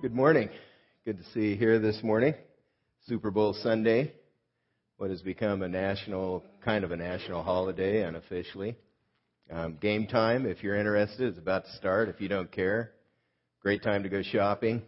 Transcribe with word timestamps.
Good 0.00 0.14
morning. 0.14 0.48
Good 1.04 1.18
to 1.18 1.24
see 1.34 1.48
you 1.48 1.56
here 1.56 1.80
this 1.80 2.04
morning. 2.04 2.34
Super 3.08 3.32
Bowl 3.32 3.52
Sunday, 3.64 4.12
what 4.96 5.10
has 5.10 5.22
become 5.22 5.62
a 5.62 5.68
national, 5.68 6.44
kind 6.64 6.84
of 6.84 6.92
a 6.92 6.96
national 6.96 7.42
holiday 7.42 8.04
unofficially. 8.04 8.76
Um, 9.50 9.76
game 9.80 10.06
time, 10.06 10.46
if 10.46 10.62
you're 10.62 10.76
interested, 10.76 11.32
is 11.32 11.36
about 11.36 11.64
to 11.64 11.72
start. 11.78 12.08
If 12.08 12.20
you 12.20 12.28
don't 12.28 12.52
care, 12.52 12.92
great 13.60 13.82
time 13.82 14.04
to 14.04 14.08
go 14.08 14.22
shopping. 14.22 14.82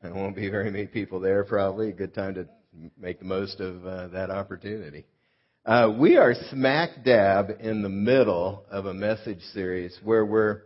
There 0.00 0.14
won't 0.14 0.34
be 0.34 0.48
very 0.48 0.70
many 0.70 0.86
people 0.86 1.20
there 1.20 1.44
probably. 1.44 1.92
Good 1.92 2.14
time 2.14 2.36
to 2.36 2.46
make 2.98 3.18
the 3.18 3.26
most 3.26 3.60
of 3.60 3.86
uh, 3.86 4.08
that 4.08 4.30
opportunity. 4.30 5.04
Uh, 5.66 5.92
we 5.98 6.16
are 6.16 6.32
smack 6.50 7.04
dab 7.04 7.58
in 7.60 7.82
the 7.82 7.90
middle 7.90 8.64
of 8.70 8.86
a 8.86 8.94
message 8.94 9.42
series 9.52 9.94
where 10.02 10.24
we're 10.24 10.62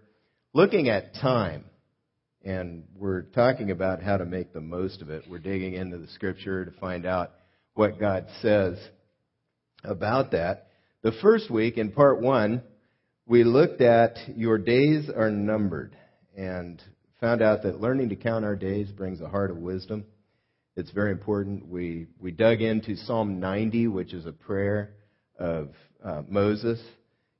looking 0.54 0.88
at 0.88 1.14
time 1.14 1.64
and 2.44 2.84
we're 2.96 3.22
talking 3.22 3.70
about 3.70 4.02
how 4.02 4.16
to 4.16 4.24
make 4.24 4.52
the 4.52 4.60
most 4.60 5.02
of 5.02 5.10
it. 5.10 5.24
We're 5.28 5.38
digging 5.38 5.74
into 5.74 5.98
the 5.98 6.08
scripture 6.08 6.64
to 6.64 6.70
find 6.72 7.04
out 7.04 7.32
what 7.74 8.00
God 8.00 8.26
says 8.40 8.78
about 9.84 10.32
that. 10.32 10.68
The 11.02 11.12
first 11.22 11.50
week 11.50 11.76
in 11.76 11.92
part 11.92 12.20
one, 12.20 12.62
we 13.26 13.44
looked 13.44 13.80
at 13.80 14.16
your 14.36 14.58
days 14.58 15.08
are 15.14 15.30
numbered 15.30 15.96
and 16.36 16.82
found 17.20 17.42
out 17.42 17.62
that 17.62 17.80
learning 17.80 18.08
to 18.08 18.16
count 18.16 18.44
our 18.44 18.56
days 18.56 18.90
brings 18.90 19.20
a 19.20 19.28
heart 19.28 19.50
of 19.50 19.58
wisdom. 19.58 20.04
It's 20.76 20.90
very 20.90 21.12
important. 21.12 21.68
We, 21.68 22.06
we 22.18 22.30
dug 22.30 22.62
into 22.62 22.96
Psalm 22.96 23.38
90, 23.40 23.88
which 23.88 24.14
is 24.14 24.24
a 24.24 24.32
prayer 24.32 24.94
of 25.38 25.70
uh, 26.02 26.22
Moses. 26.28 26.80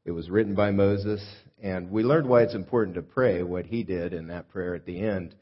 It 0.05 0.13
was 0.13 0.31
written 0.31 0.55
by 0.55 0.71
Moses, 0.71 1.23
and 1.63 1.91
we 1.91 2.03
learned 2.03 2.27
why 2.27 2.43
it's 2.43 2.55
important 2.55 2.95
to 2.95 3.03
pray, 3.03 3.43
what 3.43 3.67
he 3.67 3.83
did 3.83 4.15
in 4.15 4.29
that 4.29 4.49
prayer 4.49 4.75
at 4.75 4.87
the 4.87 4.99
end. 4.99 5.35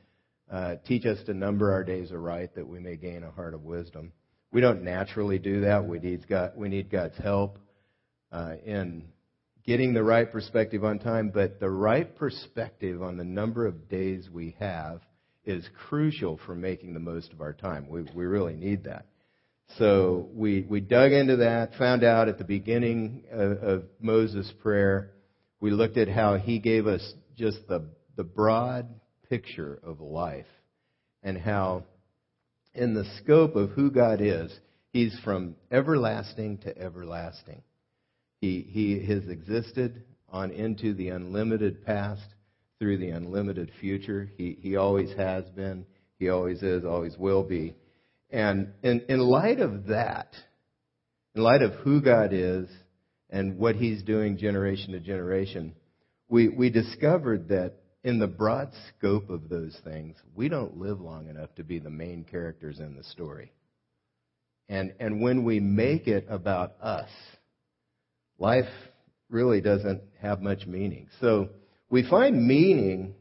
Uh, 0.51 0.77
teach 0.85 1.07
us 1.07 1.19
to 1.27 1.35
number 1.35 1.73
our 1.73 1.85
days 1.85 2.11
aright 2.11 2.55
that 2.57 2.67
we 2.67 2.81
may 2.81 2.97
gain 2.97 3.23
a 3.23 3.31
heart 3.31 3.55
of 3.55 3.63
wisdom. 3.63 4.13
We 4.51 4.61
don't 4.61 4.83
naturally 4.83 5.39
do 5.39 5.61
that. 5.61 5.87
We 5.87 6.01
need, 6.01 6.27
God, 6.27 6.53
we 6.57 6.69
need 6.69 6.91
God's 6.91 7.19
help 7.19 7.59
uh, 8.33 8.55
in 8.65 9.05
getting 9.65 9.95
the 9.95 10.03
right 10.03 10.31
perspective 10.31 10.83
on 10.85 10.99
time, 10.99 11.31
but 11.33 11.61
the 11.61 11.71
right 11.71 12.17
perspective 12.17 13.01
on 13.01 13.17
the 13.17 13.25
number 13.25 13.67
of 13.67 13.89
days 13.89 14.29
we 14.33 14.57
have 14.59 15.03
is 15.45 15.69
crucial 15.89 16.41
for 16.47 16.55
making 16.55 16.95
the 16.95 17.01
most 17.01 17.33
of 17.33 17.41
our 17.41 17.53
time. 17.53 17.87
We, 17.89 18.03
we 18.15 18.25
really 18.25 18.55
need 18.55 18.85
that. 18.85 19.07
So 19.77 20.29
we, 20.33 20.67
we 20.69 20.81
dug 20.81 21.13
into 21.13 21.37
that, 21.37 21.75
found 21.79 22.03
out 22.03 22.29
at 22.29 22.39
the 22.39 22.45
beginning 22.45 23.25
of, 23.31 23.51
of 23.63 23.85
Moses' 24.01 24.53
prayer 24.63 25.13
we 25.61 25.71
looked 25.71 25.97
at 25.97 26.09
how 26.09 26.37
he 26.37 26.59
gave 26.59 26.87
us 26.87 27.15
just 27.37 27.67
the, 27.69 27.85
the 28.17 28.25
broad 28.25 28.89
picture 29.29 29.79
of 29.83 30.01
life 30.01 30.47
and 31.23 31.37
how, 31.37 31.85
in 32.75 32.95
the 32.95 33.05
scope 33.19 33.57
of 33.57 33.71
who 33.71 33.91
God 33.91 34.21
is, 34.21 34.57
he's 34.93 35.19
from 35.25 35.57
everlasting 35.71 36.59
to 36.59 36.79
everlasting. 36.79 37.63
He, 38.41 38.61
he 38.69 39.05
has 39.07 39.29
existed 39.29 40.05
on 40.29 40.53
into 40.53 40.95
the 40.95 41.09
unlimited 41.09 41.85
past 41.85 42.23
through 42.79 42.99
the 42.99 43.11
unlimited 43.11 43.73
future. 43.81 44.31
He, 44.37 44.57
he 44.61 44.77
always 44.77 45.17
has 45.17 45.45
been. 45.51 45.87
He 46.21 46.29
always 46.29 46.63
is, 46.63 46.85
always 46.85 47.17
will 47.19 47.43
be. 47.43 47.75
And 48.31 48.73
in, 48.83 49.05
in 49.09 49.21
light 49.21 49.61
of 49.61 49.87
that, 49.87 50.35
in 51.35 51.43
light 51.43 51.63
of 51.63 51.73
who 51.75 52.01
God 52.01 52.31
is 52.33 52.69
and 53.31 53.59
what 53.59 53.77
he's 53.77 54.03
doing 54.03 54.37
generation 54.37 54.93
to 54.93 55.01
generation, 55.01 55.75
we, 56.29 56.49
we 56.49 56.71
discovered 56.71 57.49
that 57.49 57.75
in 58.05 58.19
the 58.19 58.27
broad 58.27 58.71
scope 58.89 59.31
of 59.31 59.49
those 59.49 59.77
things, 59.85 60.17
we 60.35 60.49
don't 60.49 60.79
live 60.79 61.01
long 61.01 61.29
enough 61.29 61.55
to 61.57 61.65
be 61.65 61.79
the 61.79 61.91
main 61.91 62.25
characters 62.25 62.79
in 62.79 62.97
the 62.97 63.05
story. 63.05 63.53
And, 64.69 64.95
and 65.01 65.23
when 65.23 65.45
we 65.45 65.61
make 65.61 66.07
it 66.07 66.27
about 66.29 66.75
us, 66.81 67.09
life 68.39 68.69
really 69.31 69.61
doesn't 69.61 70.03
have 70.21 70.41
much 70.41 70.67
meaning. 70.67 71.09
So 71.21 71.49
we 71.91 72.09
find 72.09 72.47
meaning 72.47 73.15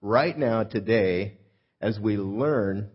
right 0.00 0.36
now, 0.36 0.62
today, 0.62 1.38
as 1.80 1.98
we 1.98 2.16
learn 2.16 2.90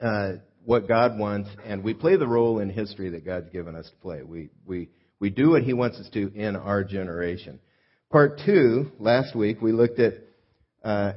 uh, 0.00 0.32
what 0.68 0.86
God 0.86 1.18
wants, 1.18 1.48
and 1.64 1.82
we 1.82 1.94
play 1.94 2.16
the 2.16 2.28
role 2.28 2.58
in 2.58 2.68
history 2.68 3.08
that 3.08 3.24
God's 3.24 3.48
given 3.48 3.74
us 3.74 3.88
to 3.88 3.96
play. 4.02 4.22
We, 4.22 4.50
we 4.66 4.90
we 5.18 5.30
do 5.30 5.48
what 5.48 5.62
He 5.62 5.72
wants 5.72 5.96
us 5.96 6.10
to 6.10 6.30
in 6.34 6.56
our 6.56 6.84
generation. 6.84 7.58
Part 8.10 8.42
two, 8.44 8.92
last 8.98 9.34
week, 9.34 9.62
we 9.62 9.72
looked 9.72 9.98
at 9.98 10.12
uh, 10.84 11.12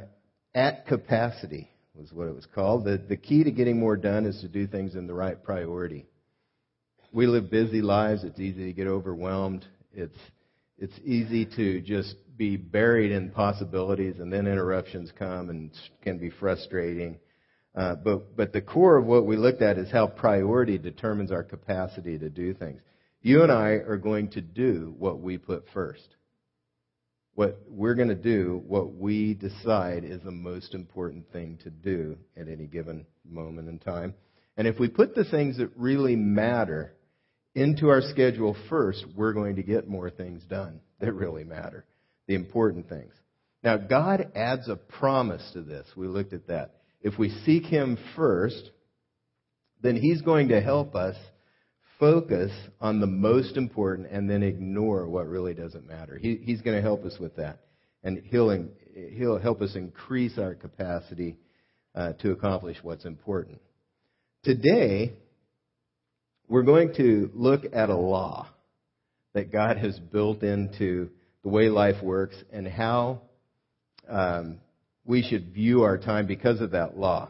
at 0.56 0.88
capacity 0.88 1.70
was 1.94 2.14
what 2.14 2.30
it 2.30 2.34
was 2.34 2.48
called. 2.56 2.86
The, 2.86 2.98
the 2.98 3.18
key 3.18 3.44
to 3.44 3.52
getting 3.52 3.78
more 3.78 3.98
done 3.98 4.26
is 4.26 4.40
to 4.40 4.48
do 4.48 4.68
things 4.68 4.96
in 4.96 5.06
the 5.06 5.14
right 5.14 5.44
priority. 5.44 6.06
We 7.12 7.28
live 7.28 7.52
busy 7.52 7.82
lives. 7.82 8.24
It's 8.24 8.40
easy 8.40 8.68
to 8.68 8.74
get 8.74 8.88
overwhelmed. 8.88 9.66
It's, 9.94 10.18
it's 10.78 10.98
easy 11.04 11.46
to 11.58 11.82
just 11.82 12.16
be 12.38 12.56
buried 12.56 13.12
in 13.12 13.32
possibilities 13.32 14.16
and 14.20 14.32
then 14.32 14.48
interruptions 14.48 15.12
come 15.20 15.50
and 15.50 15.72
can 16.02 16.20
be 16.20 16.30
frustrating. 16.30 17.20
Uh, 17.74 17.96
but, 17.96 18.36
but 18.36 18.54
the 18.54 18.62
core 18.62 18.98
of 18.98 19.06
what 19.06 19.26
we 19.26 19.38
looked 19.38 19.62
at 19.62 19.78
is 19.78 19.90
how 19.92 20.08
priority 20.08 20.78
determines 20.78 21.32
our 21.32 21.44
capacity 21.44 22.18
to 22.18 22.30
do 22.30 22.54
things. 22.54 22.82
You 23.22 23.44
and 23.44 23.52
I 23.52 23.70
are 23.70 23.98
going 23.98 24.30
to 24.32 24.42
do 24.42 24.94
what 24.98 25.22
we 25.22 25.38
put 25.38 25.66
first. 25.74 26.16
What 27.36 27.62
we're 27.70 27.96
going 27.96 28.10
to 28.10 28.16
do, 28.16 28.62
what 28.68 28.96
we 28.96 29.36
decide 29.36 30.04
is 30.04 30.22
the 30.22 30.32
most 30.32 30.74
important 30.74 31.32
thing 31.32 31.60
to 31.64 31.70
do 31.70 32.18
at 32.36 32.50
any 32.50 32.66
given 32.66 33.06
moment 33.24 33.70
in 33.70 33.80
time. 33.80 34.16
And 34.58 34.68
if 34.68 34.78
we 34.78 34.90
put 34.90 35.16
the 35.16 35.24
things 35.24 35.58
that 35.58 35.72
really 35.78 36.18
matter 36.18 36.94
into 37.56 37.88
our 37.88 38.02
schedule 38.02 38.56
first, 38.70 39.06
we're 39.16 39.34
going 39.34 39.56
to 39.56 39.64
get 39.64 39.88
more 39.88 40.10
things 40.10 40.44
done 40.44 40.82
that 41.00 41.14
really 41.14 41.44
matter, 41.44 41.86
the 42.28 42.36
important 42.36 42.90
things. 42.90 43.14
Now, 43.64 43.78
God 43.78 44.32
adds 44.36 44.68
a 44.70 44.76
promise 44.76 45.48
to 45.54 45.62
this. 45.62 45.88
We 45.96 46.08
looked 46.08 46.34
at 46.34 46.48
that. 46.48 46.81
If 47.02 47.18
we 47.18 47.30
seek 47.46 47.66
Him 47.66 47.98
first, 48.16 48.70
then 49.82 49.96
He's 49.96 50.22
going 50.22 50.50
to 50.50 50.62
help 50.62 50.96
us 50.96 51.16
focus 52.02 52.52
on 52.82 53.00
the 53.00 53.08
most 53.08 53.56
important 53.58 54.10
and 54.12 54.28
then 54.28 54.42
ignore 54.42 55.08
what 55.08 55.28
really 55.28 55.54
doesn't 55.54 55.88
matter. 55.88 56.18
He, 56.18 56.40
he's 56.44 56.62
going 56.62 56.76
to 56.76 56.82
help 56.82 57.06
us 57.06 57.16
with 57.20 57.36
that. 57.36 57.60
And 58.04 58.24
he'll, 58.26 58.68
he'll 59.16 59.38
help 59.38 59.62
us 59.62 59.76
increase 59.76 60.40
our 60.40 60.56
capacity 60.56 61.38
uh, 61.94 62.14
to 62.14 62.32
accomplish 62.32 62.78
what's 62.82 63.06
important. 63.06 63.62
Today, 64.44 65.14
we're 66.48 66.64
going 66.64 66.96
to 66.96 67.30
look 67.36 67.66
at 67.72 67.90
a 67.90 67.96
law 67.96 68.48
that 69.34 69.52
God 69.52 69.78
has 69.78 69.98
built 70.00 70.42
into 70.42 71.12
the 71.44 71.50
way 71.50 71.70
life 71.70 72.02
works 72.02 72.36
and 72.52 72.68
how 72.68 73.22
um, 74.10 74.58
we 75.12 75.22
should 75.22 75.54
view 75.54 75.82
our 75.82 75.98
time 75.98 76.26
because 76.26 76.62
of 76.62 76.72
that 76.72 76.98
law. 76.98 77.30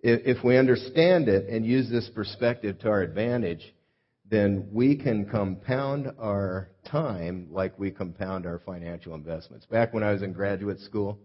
If, 0.00 0.44
we 0.44 0.58
understand 0.58 1.30
it 1.30 1.48
and 1.48 1.64
use 1.64 1.88
this 1.88 2.10
perspective 2.14 2.78
to 2.80 2.90
our 2.90 3.00
advantage, 3.00 3.62
then 4.30 4.68
we 4.70 4.96
can 4.96 5.24
compound 5.24 6.12
our 6.18 6.68
time 6.84 7.48
like 7.50 7.78
we 7.78 7.90
compound 7.90 8.44
our 8.44 8.58
financial 8.66 9.14
investments. 9.14 9.64
Back 9.64 9.94
when 9.94 10.02
I 10.02 10.12
was 10.12 10.20
in 10.20 10.34
graduate 10.34 10.78
school, 10.80 11.18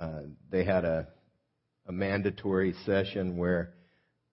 uh, 0.00 0.20
they 0.52 0.62
had 0.62 0.84
a, 0.84 1.08
a 1.88 1.92
mandatory 1.92 2.72
session 2.86 3.36
where 3.36 3.74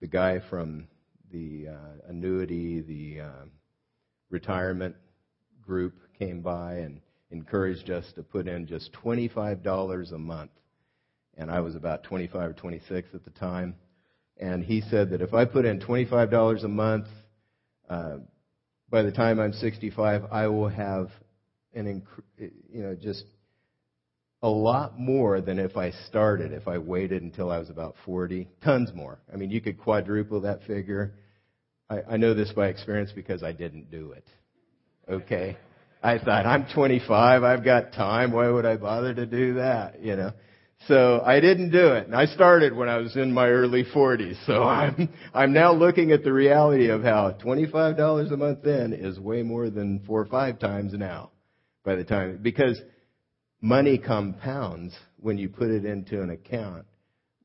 the 0.00 0.06
guy 0.06 0.38
from 0.48 0.86
the 1.32 1.66
uh, 1.72 2.08
annuity, 2.08 2.80
the 2.80 3.22
uh, 3.22 3.44
retirement 4.30 4.94
group 5.60 5.94
came 6.16 6.42
by 6.42 6.74
and 6.74 7.00
encouraged 7.32 7.90
us 7.90 8.04
to 8.14 8.22
put 8.22 8.46
in 8.46 8.68
just 8.68 8.92
$25 9.04 10.12
a 10.12 10.18
month. 10.18 10.52
And 11.36 11.50
I 11.50 11.60
was 11.60 11.74
about 11.74 12.04
25 12.04 12.50
or 12.50 12.52
26 12.54 13.08
at 13.14 13.24
the 13.24 13.30
time. 13.30 13.74
And 14.38 14.62
he 14.62 14.82
said 14.82 15.10
that 15.10 15.22
if 15.22 15.34
I 15.34 15.44
put 15.44 15.64
in 15.64 15.80
$25 15.80 16.64
a 16.64 16.68
month, 16.68 17.06
uh, 17.88 18.16
by 18.90 19.02
the 19.02 19.12
time 19.12 19.40
I'm 19.40 19.52
65, 19.52 20.24
I 20.30 20.46
will 20.48 20.68
have 20.68 21.08
an, 21.74 21.86
inc- 21.86 22.50
you 22.70 22.82
know, 22.82 22.94
just 22.94 23.24
a 24.42 24.48
lot 24.48 24.98
more 24.98 25.40
than 25.40 25.58
if 25.58 25.76
I 25.76 25.90
started, 26.08 26.52
if 26.52 26.68
I 26.68 26.78
waited 26.78 27.22
until 27.22 27.50
I 27.50 27.58
was 27.58 27.70
about 27.70 27.96
40. 28.04 28.48
Tons 28.62 28.90
more. 28.94 29.18
I 29.32 29.36
mean, 29.36 29.50
you 29.50 29.60
could 29.60 29.78
quadruple 29.78 30.42
that 30.42 30.62
figure. 30.64 31.14
I, 31.88 32.02
I 32.10 32.16
know 32.16 32.34
this 32.34 32.52
by 32.52 32.68
experience 32.68 33.10
because 33.14 33.42
I 33.42 33.52
didn't 33.52 33.90
do 33.90 34.12
it. 34.12 34.26
Okay? 35.08 35.56
I 36.02 36.18
thought, 36.18 36.46
I'm 36.46 36.66
25, 36.72 37.42
I've 37.42 37.64
got 37.64 37.92
time, 37.92 38.32
why 38.32 38.48
would 38.48 38.66
I 38.66 38.76
bother 38.76 39.14
to 39.14 39.26
do 39.26 39.54
that, 39.54 40.02
you 40.02 40.14
know? 40.14 40.32
So 40.88 41.20
I 41.24 41.40
didn't 41.40 41.70
do 41.70 41.94
it. 41.94 42.08
I 42.14 42.26
started 42.26 42.74
when 42.74 42.88
I 42.88 42.98
was 42.98 43.16
in 43.16 43.32
my 43.32 43.48
early 43.48 43.84
40s. 43.84 44.36
So 44.46 44.62
I'm, 44.62 45.08
I'm 45.34 45.52
now 45.52 45.72
looking 45.72 46.12
at 46.12 46.22
the 46.22 46.32
reality 46.32 46.90
of 46.90 47.02
how 47.02 47.32
$25 47.32 48.32
a 48.32 48.36
month 48.36 48.60
then 48.62 48.92
is 48.92 49.18
way 49.18 49.42
more 49.42 49.68
than 49.68 50.00
four 50.06 50.20
or 50.20 50.26
five 50.26 50.58
times 50.58 50.92
now 50.92 51.30
by 51.84 51.96
the 51.96 52.04
time, 52.04 52.38
because 52.40 52.80
money 53.60 53.98
compounds 53.98 54.94
when 55.18 55.38
you 55.38 55.48
put 55.48 55.70
it 55.70 55.84
into 55.84 56.22
an 56.22 56.30
account 56.30 56.84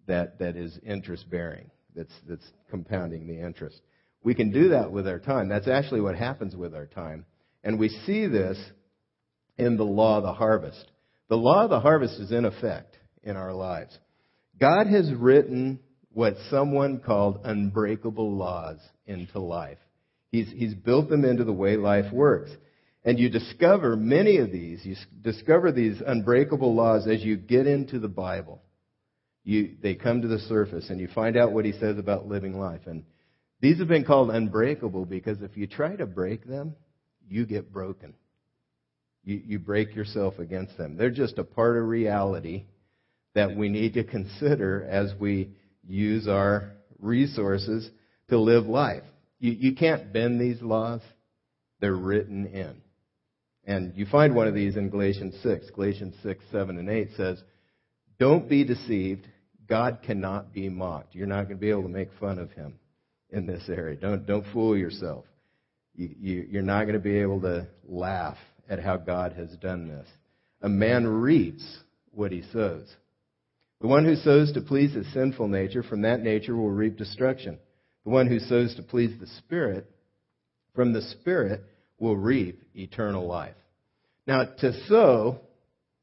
that, 0.08 0.38
that 0.40 0.56
is 0.56 0.78
interest 0.86 1.30
bearing, 1.30 1.72
that's, 1.96 2.14
that's 2.28 2.46
compounding 2.70 3.28
the 3.28 3.40
interest. 3.40 3.82
We 4.24 4.36
can 4.36 4.52
do 4.52 4.70
that 4.70 4.92
with 4.92 5.08
our 5.08 5.20
time. 5.20 5.50
That's 5.50 5.68
actually 5.68 6.02
what 6.02 6.16
happens 6.16 6.56
with 6.56 6.76
our 6.76 6.86
time. 6.86 7.26
And 7.64 7.80
we 7.80 7.90
see 7.90 8.28
this 8.28 8.60
in 9.58 9.78
the 9.78 9.84
law 9.84 10.18
of 10.18 10.24
the 10.24 10.34
harvest. 10.34 10.92
The 11.30 11.38
law 11.38 11.64
of 11.64 11.70
the 11.72 11.80
harvest 11.80 12.20
is 12.20 12.32
in 12.32 12.46
effect 12.46 12.91
in 13.24 13.36
our 13.38 13.54
lives. 13.54 13.98
God 14.60 14.88
has 14.88 15.12
written 15.14 15.80
what 16.14 16.36
someone 16.50 17.00
called 17.00 17.42
unbreakable 17.44 18.36
laws 18.36 18.78
into 19.06 19.40
life. 19.40 19.78
He's, 20.32 20.50
he's 20.56 20.74
built 20.74 21.10
them 21.10 21.26
into 21.26 21.44
the 21.44 21.54
way 21.54 21.78
life 21.78 22.12
works. 22.12 22.52
And 23.04 23.18
you 23.18 23.30
discover 23.30 23.96
many 23.96 24.38
of 24.38 24.52
these, 24.52 24.86
you 24.86 24.96
discover 25.22 25.72
these 25.72 26.02
unbreakable 26.06 26.76
laws 26.76 27.08
as 27.08 27.24
you 27.24 27.36
get 27.36 27.66
into 27.66 28.00
the 28.00 28.08
Bible. 28.08 28.62
You, 29.44 29.76
they 29.82 29.96
come 29.96 30.22
to 30.22 30.28
the 30.28 30.40
surface 30.40 30.90
and 30.90 31.00
you 31.00 31.08
find 31.08 31.36
out 31.36 31.52
what 31.52 31.66
he 31.66 31.72
says 31.72 31.98
about 31.98 32.28
living 32.28 32.60
life. 32.60 32.82
And 32.86 33.04
these 33.60 33.80
have 33.80 33.88
been 33.88 34.06
called 34.06 34.30
unbreakable 34.30 35.06
because 35.06 35.42
if 35.42 35.58
you 35.58 35.66
try 35.66 35.96
to 35.96 36.06
break 36.06 36.46
them, 36.46 36.76
you 37.28 37.46
get 37.46 37.74
broken. 37.74 38.14
You, 39.24 39.42
you 39.46 39.60
break 39.60 39.96
yourself 39.96 40.38
against 40.38 40.78
them. 40.78 40.96
They're 40.96 41.10
just 41.10 41.40
a 41.40 41.44
part 41.44 41.78
of 41.78 41.88
reality 41.88 42.66
that 43.34 43.56
we 43.56 43.70
need 43.70 43.94
to 43.94 44.04
consider 44.04 44.86
as 44.90 45.14
we 45.20 45.52
use 45.88 46.28
our 46.28 46.72
resources 47.00 47.90
to 48.30 48.40
live 48.40 48.66
life. 48.66 49.04
You, 49.40 49.52
you 49.52 49.76
can't 49.76 50.14
bend 50.14 50.40
these 50.40 50.62
laws. 50.62 51.02
They're 51.80 51.96
written 51.96 52.46
in. 52.48 52.82
And 53.66 53.96
you 53.96 54.06
find 54.06 54.36
one 54.36 54.48
of 54.48 54.56
these 54.56 54.76
in 54.76 54.90
Galatians 54.90 55.36
6. 55.44 55.72
Galatians 55.72 56.16
6, 56.24 56.44
7, 56.52 56.78
and 56.78 56.90
8 56.90 57.10
says, 57.16 57.42
Don't 58.20 58.50
be 58.50 58.64
deceived. 58.64 59.28
God 59.68 60.00
cannot 60.06 60.54
be 60.54 60.70
mocked. 60.70 61.16
You're 61.16 61.28
not 61.28 61.44
going 61.44 61.58
to 61.58 61.62
be 61.62 61.70
able 61.70 61.84
to 61.84 61.90
make 61.90 62.10
fun 62.20 62.40
of 62.40 62.52
him 62.52 62.80
in 63.30 63.46
this 63.46 63.64
area. 63.70 63.96
Don't, 63.96 64.26
don't 64.26 64.46
fool 64.52 64.78
yourself. 64.78 65.26
You, 65.96 66.10
you, 66.20 66.48
you're 66.50 66.62
not 66.62 66.84
going 66.84 66.94
to 66.96 67.00
be 67.00 67.20
able 67.20 67.42
to 67.42 67.68
laugh 67.88 68.38
at 68.70 68.80
how 68.80 68.98
God 68.98 69.34
has 69.34 69.50
done 69.58 69.88
this. 69.88 70.08
A 70.62 70.70
man 70.70 71.08
reaps 71.08 71.64
what 72.12 72.32
he 72.32 72.44
sows. 72.52 72.88
The 73.82 73.88
one 73.88 74.06
who 74.06 74.16
sows 74.16 74.52
to 74.54 74.62
please 74.62 74.94
his 74.94 75.12
sinful 75.12 75.48
nature, 75.48 75.82
from 75.82 76.04
that 76.04 76.22
nature 76.22 76.56
will 76.56 76.70
reap 76.70 76.98
destruction. 76.98 77.58
The 78.04 78.12
one 78.12 78.28
who 78.28 78.40
sows 78.40 78.76
to 78.76 78.84
please 78.84 79.20
the 79.20 79.28
Spirit, 79.40 79.90
from 80.76 80.94
the 80.94 81.02
Spirit 81.02 81.64
will 82.00 82.16
reap 82.16 82.62
eternal 82.76 83.26
life. 83.26 83.56
Now, 84.28 84.46
to 84.46 84.74
sow, 84.88 85.40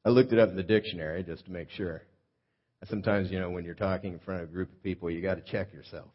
I 0.05 0.09
looked 0.09 0.33
it 0.33 0.41
up 0.41 0.49
in 0.49 0.57
the 0.57 0.63
dictionary 0.65 1.23
just 1.23 1.45
to 1.45 1.53
make 1.53 1.71
sure. 1.71 2.03
Sometimes, 2.89 3.31
you 3.31 3.39
know, 3.39 3.51
when 3.51 3.65
you're 3.65 3.75
talking 3.75 4.13
in 4.13 4.19
front 4.21 4.43
of 4.43 4.49
a 4.49 4.53
group 4.53 4.73
of 4.73 4.83
people, 4.83 5.11
you 5.11 5.23
got 5.23 5.35
to 5.35 5.53
check 5.53 5.73
yourself. 5.73 6.09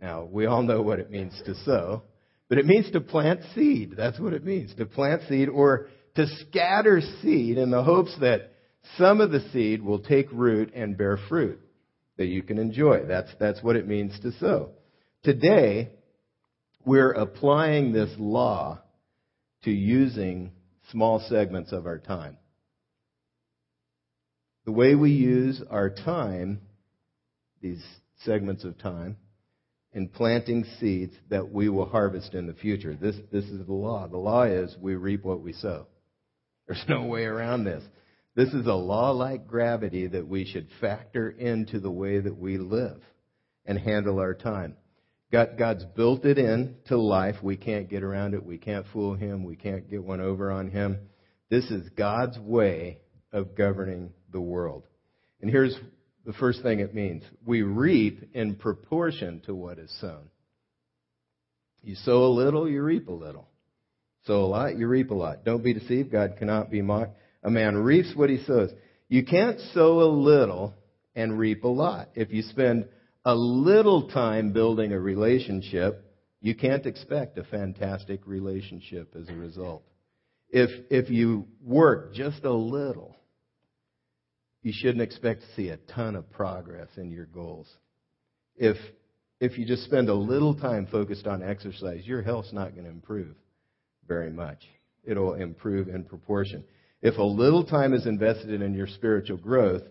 Now, 0.00 0.24
we 0.24 0.46
all 0.46 0.62
know 0.62 0.82
what 0.82 0.98
it 0.98 1.10
means 1.10 1.40
to 1.46 1.54
sow, 1.64 2.02
but 2.48 2.58
it 2.58 2.66
means 2.66 2.90
to 2.92 3.00
plant 3.00 3.40
seed. 3.54 3.94
That's 3.96 4.18
what 4.18 4.32
it 4.32 4.44
means, 4.44 4.74
to 4.76 4.86
plant 4.86 5.22
seed 5.28 5.48
or 5.48 5.88
to 6.16 6.26
scatter 6.48 7.00
seed 7.22 7.58
in 7.58 7.70
the 7.70 7.82
hopes 7.82 8.16
that 8.20 8.52
some 8.96 9.20
of 9.20 9.30
the 9.30 9.40
seed 9.52 9.82
will 9.82 10.00
take 10.00 10.26
root 10.32 10.72
and 10.74 10.96
bear 10.96 11.18
fruit 11.28 11.60
that 12.16 12.26
you 12.26 12.42
can 12.42 12.58
enjoy. 12.58 13.04
That's, 13.06 13.30
that's 13.38 13.62
what 13.62 13.76
it 13.76 13.88
means 13.88 14.18
to 14.20 14.32
sow. 14.32 14.70
Today, 15.22 15.90
we're 16.84 17.12
applying 17.12 17.92
this 17.92 18.10
law 18.18 18.80
to 19.64 19.70
using 19.70 20.52
small 20.90 21.20
segments 21.28 21.72
of 21.72 21.86
our 21.86 21.98
time. 21.98 22.36
The 24.64 24.72
way 24.72 24.94
we 24.94 25.10
use 25.10 25.62
our 25.70 25.90
time, 25.90 26.60
these 27.60 27.82
segments 28.24 28.64
of 28.64 28.78
time, 28.78 29.16
in 29.92 30.08
planting 30.08 30.64
seeds 30.78 31.14
that 31.30 31.52
we 31.52 31.68
will 31.68 31.86
harvest 31.86 32.34
in 32.34 32.46
the 32.46 32.54
future. 32.54 32.94
This, 32.94 33.16
this 33.32 33.44
is 33.44 33.66
the 33.66 33.72
law. 33.72 34.06
The 34.06 34.16
law 34.16 34.44
is 34.44 34.76
we 34.80 34.94
reap 34.94 35.24
what 35.24 35.40
we 35.40 35.52
sow. 35.52 35.86
There's 36.66 36.84
no 36.88 37.06
way 37.06 37.24
around 37.24 37.64
this. 37.64 37.82
This 38.34 38.48
is 38.54 38.66
a 38.66 38.74
law 38.74 39.10
like 39.10 39.46
gravity 39.46 40.06
that 40.06 40.28
we 40.28 40.44
should 40.44 40.68
factor 40.80 41.30
into 41.30 41.80
the 41.80 41.90
way 41.90 42.20
that 42.20 42.36
we 42.36 42.58
live 42.58 43.00
and 43.66 43.78
handle 43.78 44.18
our 44.18 44.34
time. 44.34 44.76
God, 45.32 45.56
God's 45.58 45.84
built 45.96 46.24
it 46.24 46.38
in 46.38 46.76
to 46.86 46.96
life. 46.96 47.36
We 47.42 47.56
can't 47.56 47.88
get 47.88 48.02
around 48.02 48.34
it. 48.34 48.44
We 48.44 48.58
can't 48.58 48.86
fool 48.92 49.14
him. 49.14 49.44
We 49.44 49.56
can't 49.56 49.88
get 49.88 50.02
one 50.02 50.20
over 50.20 50.50
on 50.50 50.70
him. 50.70 50.98
This 51.50 51.70
is 51.70 51.88
God's 51.90 52.38
way 52.38 52.98
of 53.32 53.54
governing 53.54 54.12
the 54.32 54.40
world. 54.40 54.84
And 55.40 55.50
here's 55.50 55.76
the 56.24 56.32
first 56.34 56.62
thing 56.62 56.80
it 56.80 56.94
means. 56.94 57.22
We 57.44 57.62
reap 57.62 58.30
in 58.34 58.56
proportion 58.56 59.40
to 59.46 59.54
what 59.54 59.78
is 59.78 59.92
sown. 60.00 60.30
You 61.82 61.94
sow 61.96 62.24
a 62.24 62.34
little, 62.34 62.68
you 62.68 62.82
reap 62.82 63.08
a 63.08 63.12
little. 63.12 63.48
Sow 64.26 64.44
a 64.44 64.46
lot, 64.46 64.76
you 64.76 64.86
reap 64.86 65.10
a 65.10 65.14
lot. 65.14 65.44
Don't 65.44 65.64
be 65.64 65.72
deceived. 65.72 66.12
God 66.12 66.36
cannot 66.38 66.70
be 66.70 66.82
mocked. 66.82 67.16
A 67.42 67.50
man 67.50 67.76
reaps 67.76 68.12
what 68.14 68.30
he 68.30 68.42
sows. 68.44 68.70
You 69.08 69.24
can't 69.24 69.58
sow 69.72 70.00
a 70.00 70.10
little 70.10 70.74
and 71.14 71.38
reap 71.38 71.64
a 71.64 71.68
lot. 71.68 72.08
If 72.14 72.32
you 72.32 72.42
spend 72.42 72.86
a 73.24 73.34
little 73.34 74.08
time 74.08 74.52
building 74.52 74.92
a 74.92 75.00
relationship, 75.00 76.04
you 76.40 76.54
can't 76.54 76.86
expect 76.86 77.38
a 77.38 77.44
fantastic 77.44 78.20
relationship 78.26 79.14
as 79.18 79.28
a 79.28 79.34
result. 79.34 79.82
If, 80.48 80.70
if 80.90 81.10
you 81.10 81.46
work 81.62 82.14
just 82.14 82.44
a 82.44 82.52
little, 82.52 83.16
you 84.62 84.72
shouldn't 84.74 85.02
expect 85.02 85.42
to 85.42 85.54
see 85.54 85.68
a 85.68 85.76
ton 85.76 86.16
of 86.16 86.30
progress 86.30 86.88
in 86.96 87.10
your 87.10 87.26
goals. 87.26 87.68
If, 88.56 88.76
if 89.40 89.58
you 89.58 89.64
just 89.64 89.84
spend 89.84 90.08
a 90.08 90.14
little 90.14 90.54
time 90.54 90.86
focused 90.86 91.26
on 91.26 91.42
exercise, 91.42 92.06
your 92.06 92.22
health's 92.22 92.52
not 92.52 92.72
going 92.72 92.84
to 92.84 92.90
improve 92.90 93.36
very 94.06 94.30
much. 94.30 94.58
It'll 95.04 95.34
improve 95.34 95.88
in 95.88 96.04
proportion. 96.04 96.64
If 97.02 97.16
a 97.16 97.22
little 97.22 97.64
time 97.64 97.94
is 97.94 98.06
invested 98.06 98.60
in 98.60 98.74
your 98.74 98.86
spiritual 98.86 99.38
growth, 99.38 99.82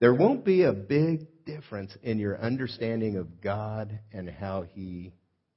there 0.00 0.14
won't 0.14 0.44
be 0.44 0.62
a 0.62 0.72
big 0.72 1.26
difference 1.44 1.96
in 2.02 2.18
your 2.18 2.40
understanding 2.40 3.16
of 3.16 3.40
God 3.40 3.98
and 4.12 4.28
how 4.30 4.62
He 4.62 5.12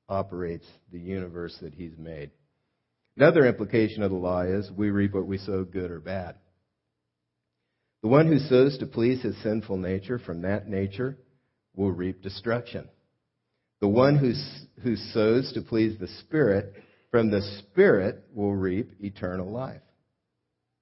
operates 0.10 0.66
the 0.92 1.00
universe 1.00 1.58
that 1.62 1.74
He's 1.74 1.98
made. 1.98 2.32
Another 3.16 3.46
implication 3.46 4.04
of 4.04 4.12
the 4.12 4.18
law 4.18 4.42
is 4.42 4.70
we 4.72 4.90
reap 4.90 5.14
what 5.14 5.28
we 5.28 5.38
sow, 5.38 5.64
good 5.64 5.92
or 5.92 6.00
bad. 6.00 6.36
The 8.02 8.08
one 8.08 8.28
who 8.28 8.40
sows 8.40 8.78
to 8.80 8.86
please 8.86 9.22
his 9.22 9.42
sinful 9.44 9.78
nature 9.78 10.18
from 10.18 10.42
that 10.42 10.68
nature 10.68 11.18
will 11.76 11.92
reap 11.92 12.22
destruction. 12.22 12.90
The 13.80 13.88
one 13.88 14.18
who, 14.18 14.34
who 14.82 14.96
sows 14.96 15.52
to 15.54 15.62
please 15.62 16.00
the 16.00 16.08
Spirit 16.08 16.74
from 17.12 17.30
the 17.30 17.42
Spirit 17.60 18.24
will 18.34 18.56
reap 18.56 18.92
eternal 19.00 19.52
life. 19.52 19.82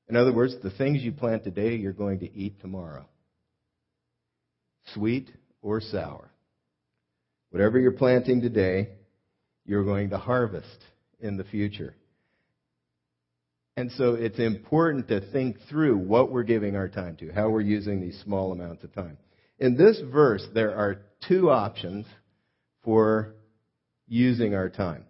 In 0.10 0.16
other 0.16 0.34
words, 0.34 0.56
the 0.64 0.72
things 0.72 1.04
you 1.04 1.12
plant 1.12 1.44
today, 1.44 1.76
you're 1.76 1.94
going 1.94 2.20
to 2.20 2.34
eat 2.36 2.60
tomorrow. 2.62 3.06
Sweet 4.94 5.30
or 5.62 5.80
sour. 5.82 6.32
Whatever 7.52 7.80
you're 7.80 7.92
planting 7.92 8.42
today, 8.42 8.90
you're 9.66 9.84
going 9.84 10.10
to 10.10 10.18
harvest 10.18 10.84
in 11.20 11.38
the 11.38 11.44
future. 11.44 11.96
And 13.78 13.92
so 13.92 14.16
it's 14.16 14.40
important 14.40 15.08
to 15.10 15.32
think 15.32 15.58
through 15.70 15.98
what 15.98 16.32
we're 16.32 16.44
giving 16.44 16.76
our 16.76 16.90
time 16.90 17.16
to, 17.18 17.32
how 17.32 17.50
we're 17.50 17.62
using 17.62 18.02
these 18.02 18.20
small 18.24 18.52
amounts 18.52 18.84
of 18.84 18.94
time. 18.94 19.18
In 19.60 19.78
this 19.78 20.02
verse, 20.12 20.46
there 20.54 20.76
are 20.76 21.02
two 21.28 21.50
options 21.52 22.06
for 22.84 23.36
using 24.08 24.56
our 24.56 24.70
time. 24.70 25.06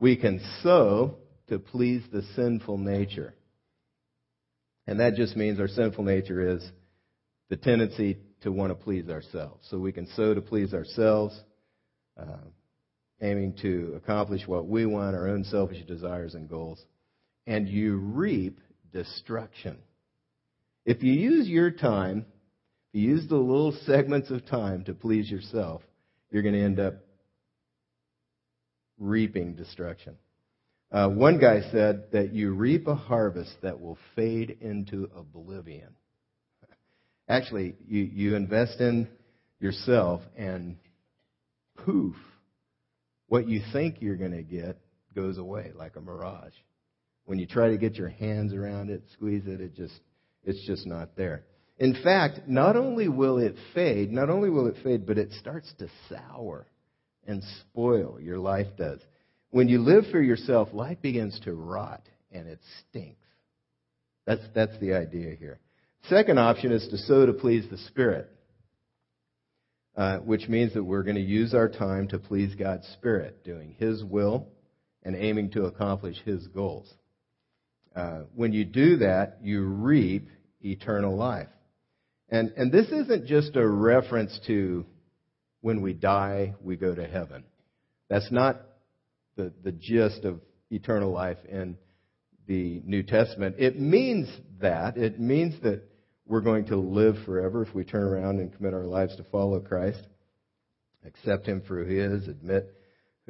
We 0.00 0.16
can 0.16 0.40
sow 0.62 1.16
to 1.48 1.58
please 1.58 2.02
the 2.12 2.22
sinful 2.34 2.78
nature. 2.78 3.34
And 4.86 5.00
that 5.00 5.14
just 5.14 5.36
means 5.36 5.60
our 5.60 5.68
sinful 5.68 6.04
nature 6.04 6.56
is 6.56 6.68
the 7.48 7.56
tendency 7.56 8.18
to 8.42 8.50
want 8.50 8.70
to 8.70 8.74
please 8.74 9.08
ourselves. 9.08 9.66
So 9.70 9.78
we 9.78 9.92
can 9.92 10.06
sow 10.08 10.34
to 10.34 10.40
please 10.40 10.74
ourselves, 10.74 11.38
uh, 12.18 12.38
aiming 13.20 13.54
to 13.62 13.94
accomplish 13.96 14.46
what 14.46 14.66
we 14.66 14.86
want, 14.86 15.14
our 15.14 15.28
own 15.28 15.44
selfish 15.44 15.84
desires 15.86 16.34
and 16.34 16.48
goals. 16.48 16.84
And 17.46 17.68
you 17.68 17.96
reap 17.96 18.60
destruction. 18.92 19.78
If 20.84 21.02
you 21.02 21.12
use 21.12 21.48
your 21.48 21.70
time, 21.70 22.26
if 22.92 23.00
you 23.00 23.10
use 23.10 23.28
the 23.28 23.36
little 23.36 23.72
segments 23.86 24.30
of 24.30 24.44
time 24.46 24.84
to 24.84 24.94
please 24.94 25.30
yourself, 25.30 25.82
you're 26.30 26.42
going 26.42 26.54
to 26.54 26.62
end 26.62 26.80
up 26.80 26.94
reaping 28.98 29.54
destruction. 29.54 30.16
Uh, 30.92 31.08
one 31.08 31.38
guy 31.38 31.62
said 31.72 32.04
that 32.12 32.34
you 32.34 32.52
reap 32.52 32.86
a 32.86 32.94
harvest 32.94 33.50
that 33.62 33.80
will 33.80 33.96
fade 34.14 34.58
into 34.60 35.08
oblivion. 35.16 35.88
Actually, 37.28 37.74
you, 37.88 38.02
you 38.02 38.36
invest 38.36 38.78
in 38.78 39.08
yourself 39.58 40.20
and 40.36 40.76
poof, 41.78 42.14
what 43.28 43.48
you 43.48 43.62
think 43.72 43.96
you're 44.00 44.16
going 44.16 44.32
to 44.32 44.42
get 44.42 44.78
goes 45.14 45.38
away 45.38 45.72
like 45.74 45.96
a 45.96 46.00
mirage. 46.00 46.52
When 47.24 47.38
you 47.38 47.46
try 47.46 47.70
to 47.70 47.78
get 47.78 47.94
your 47.94 48.10
hands 48.10 48.52
around 48.52 48.90
it, 48.90 49.02
squeeze 49.14 49.44
it, 49.46 49.62
it 49.62 49.74
just, 49.74 49.98
it's 50.44 50.66
just 50.66 50.86
not 50.86 51.16
there. 51.16 51.44
In 51.78 51.94
fact, 52.04 52.40
not 52.46 52.76
only 52.76 53.08
will 53.08 53.38
it 53.38 53.54
fade, 53.72 54.12
not 54.12 54.28
only 54.28 54.50
will 54.50 54.66
it 54.66 54.76
fade, 54.84 55.06
but 55.06 55.16
it 55.16 55.32
starts 55.40 55.72
to 55.78 55.88
sour 56.10 56.66
and 57.26 57.42
spoil. 57.60 58.20
Your 58.20 58.38
life 58.38 58.66
does. 58.76 59.00
When 59.52 59.68
you 59.68 59.80
live 59.80 60.04
for 60.10 60.20
yourself, 60.20 60.70
life 60.72 61.02
begins 61.02 61.38
to 61.44 61.54
rot 61.54 62.02
and 62.32 62.48
it 62.48 62.58
stinks. 62.80 63.20
That's, 64.26 64.40
that's 64.54 64.78
the 64.80 64.94
idea 64.94 65.34
here. 65.34 65.60
Second 66.08 66.38
option 66.38 66.72
is 66.72 66.88
to 66.88 66.96
sow 66.96 67.26
to 67.26 67.34
please 67.34 67.66
the 67.70 67.76
Spirit, 67.76 68.30
uh, 69.94 70.18
which 70.18 70.48
means 70.48 70.72
that 70.72 70.82
we're 70.82 71.02
going 71.02 71.16
to 71.16 71.22
use 71.22 71.52
our 71.52 71.68
time 71.68 72.08
to 72.08 72.18
please 72.18 72.54
God's 72.54 72.88
Spirit, 72.94 73.44
doing 73.44 73.76
His 73.78 74.02
will 74.02 74.48
and 75.02 75.14
aiming 75.14 75.50
to 75.50 75.66
accomplish 75.66 76.16
His 76.24 76.46
goals. 76.48 76.90
Uh, 77.94 78.22
when 78.34 78.54
you 78.54 78.64
do 78.64 78.96
that, 78.98 79.36
you 79.42 79.64
reap 79.64 80.30
eternal 80.62 81.14
life. 81.14 81.48
And, 82.30 82.54
and 82.56 82.72
this 82.72 82.86
isn't 82.86 83.26
just 83.26 83.54
a 83.56 83.68
reference 83.68 84.40
to 84.46 84.86
when 85.60 85.82
we 85.82 85.92
die, 85.92 86.54
we 86.62 86.76
go 86.76 86.94
to 86.94 87.06
heaven. 87.06 87.44
That's 88.08 88.32
not 88.32 88.62
the, 89.36 89.52
the 89.62 89.72
gist 89.72 90.24
of 90.24 90.40
eternal 90.70 91.10
life 91.10 91.38
in 91.48 91.76
the 92.46 92.82
New 92.84 93.02
Testament. 93.02 93.56
It 93.58 93.78
means 93.78 94.28
that. 94.60 94.96
It 94.96 95.20
means 95.20 95.60
that 95.62 95.82
we're 96.26 96.40
going 96.40 96.66
to 96.66 96.76
live 96.76 97.16
forever 97.24 97.62
if 97.62 97.74
we 97.74 97.84
turn 97.84 98.02
around 98.02 98.40
and 98.40 98.54
commit 98.54 98.74
our 98.74 98.84
lives 98.84 99.16
to 99.16 99.24
follow 99.24 99.60
Christ, 99.60 100.02
accept 101.06 101.46
Him 101.46 101.62
for 101.66 101.84
who 101.84 101.90
He 101.90 101.98
is, 101.98 102.28
admit 102.28 102.74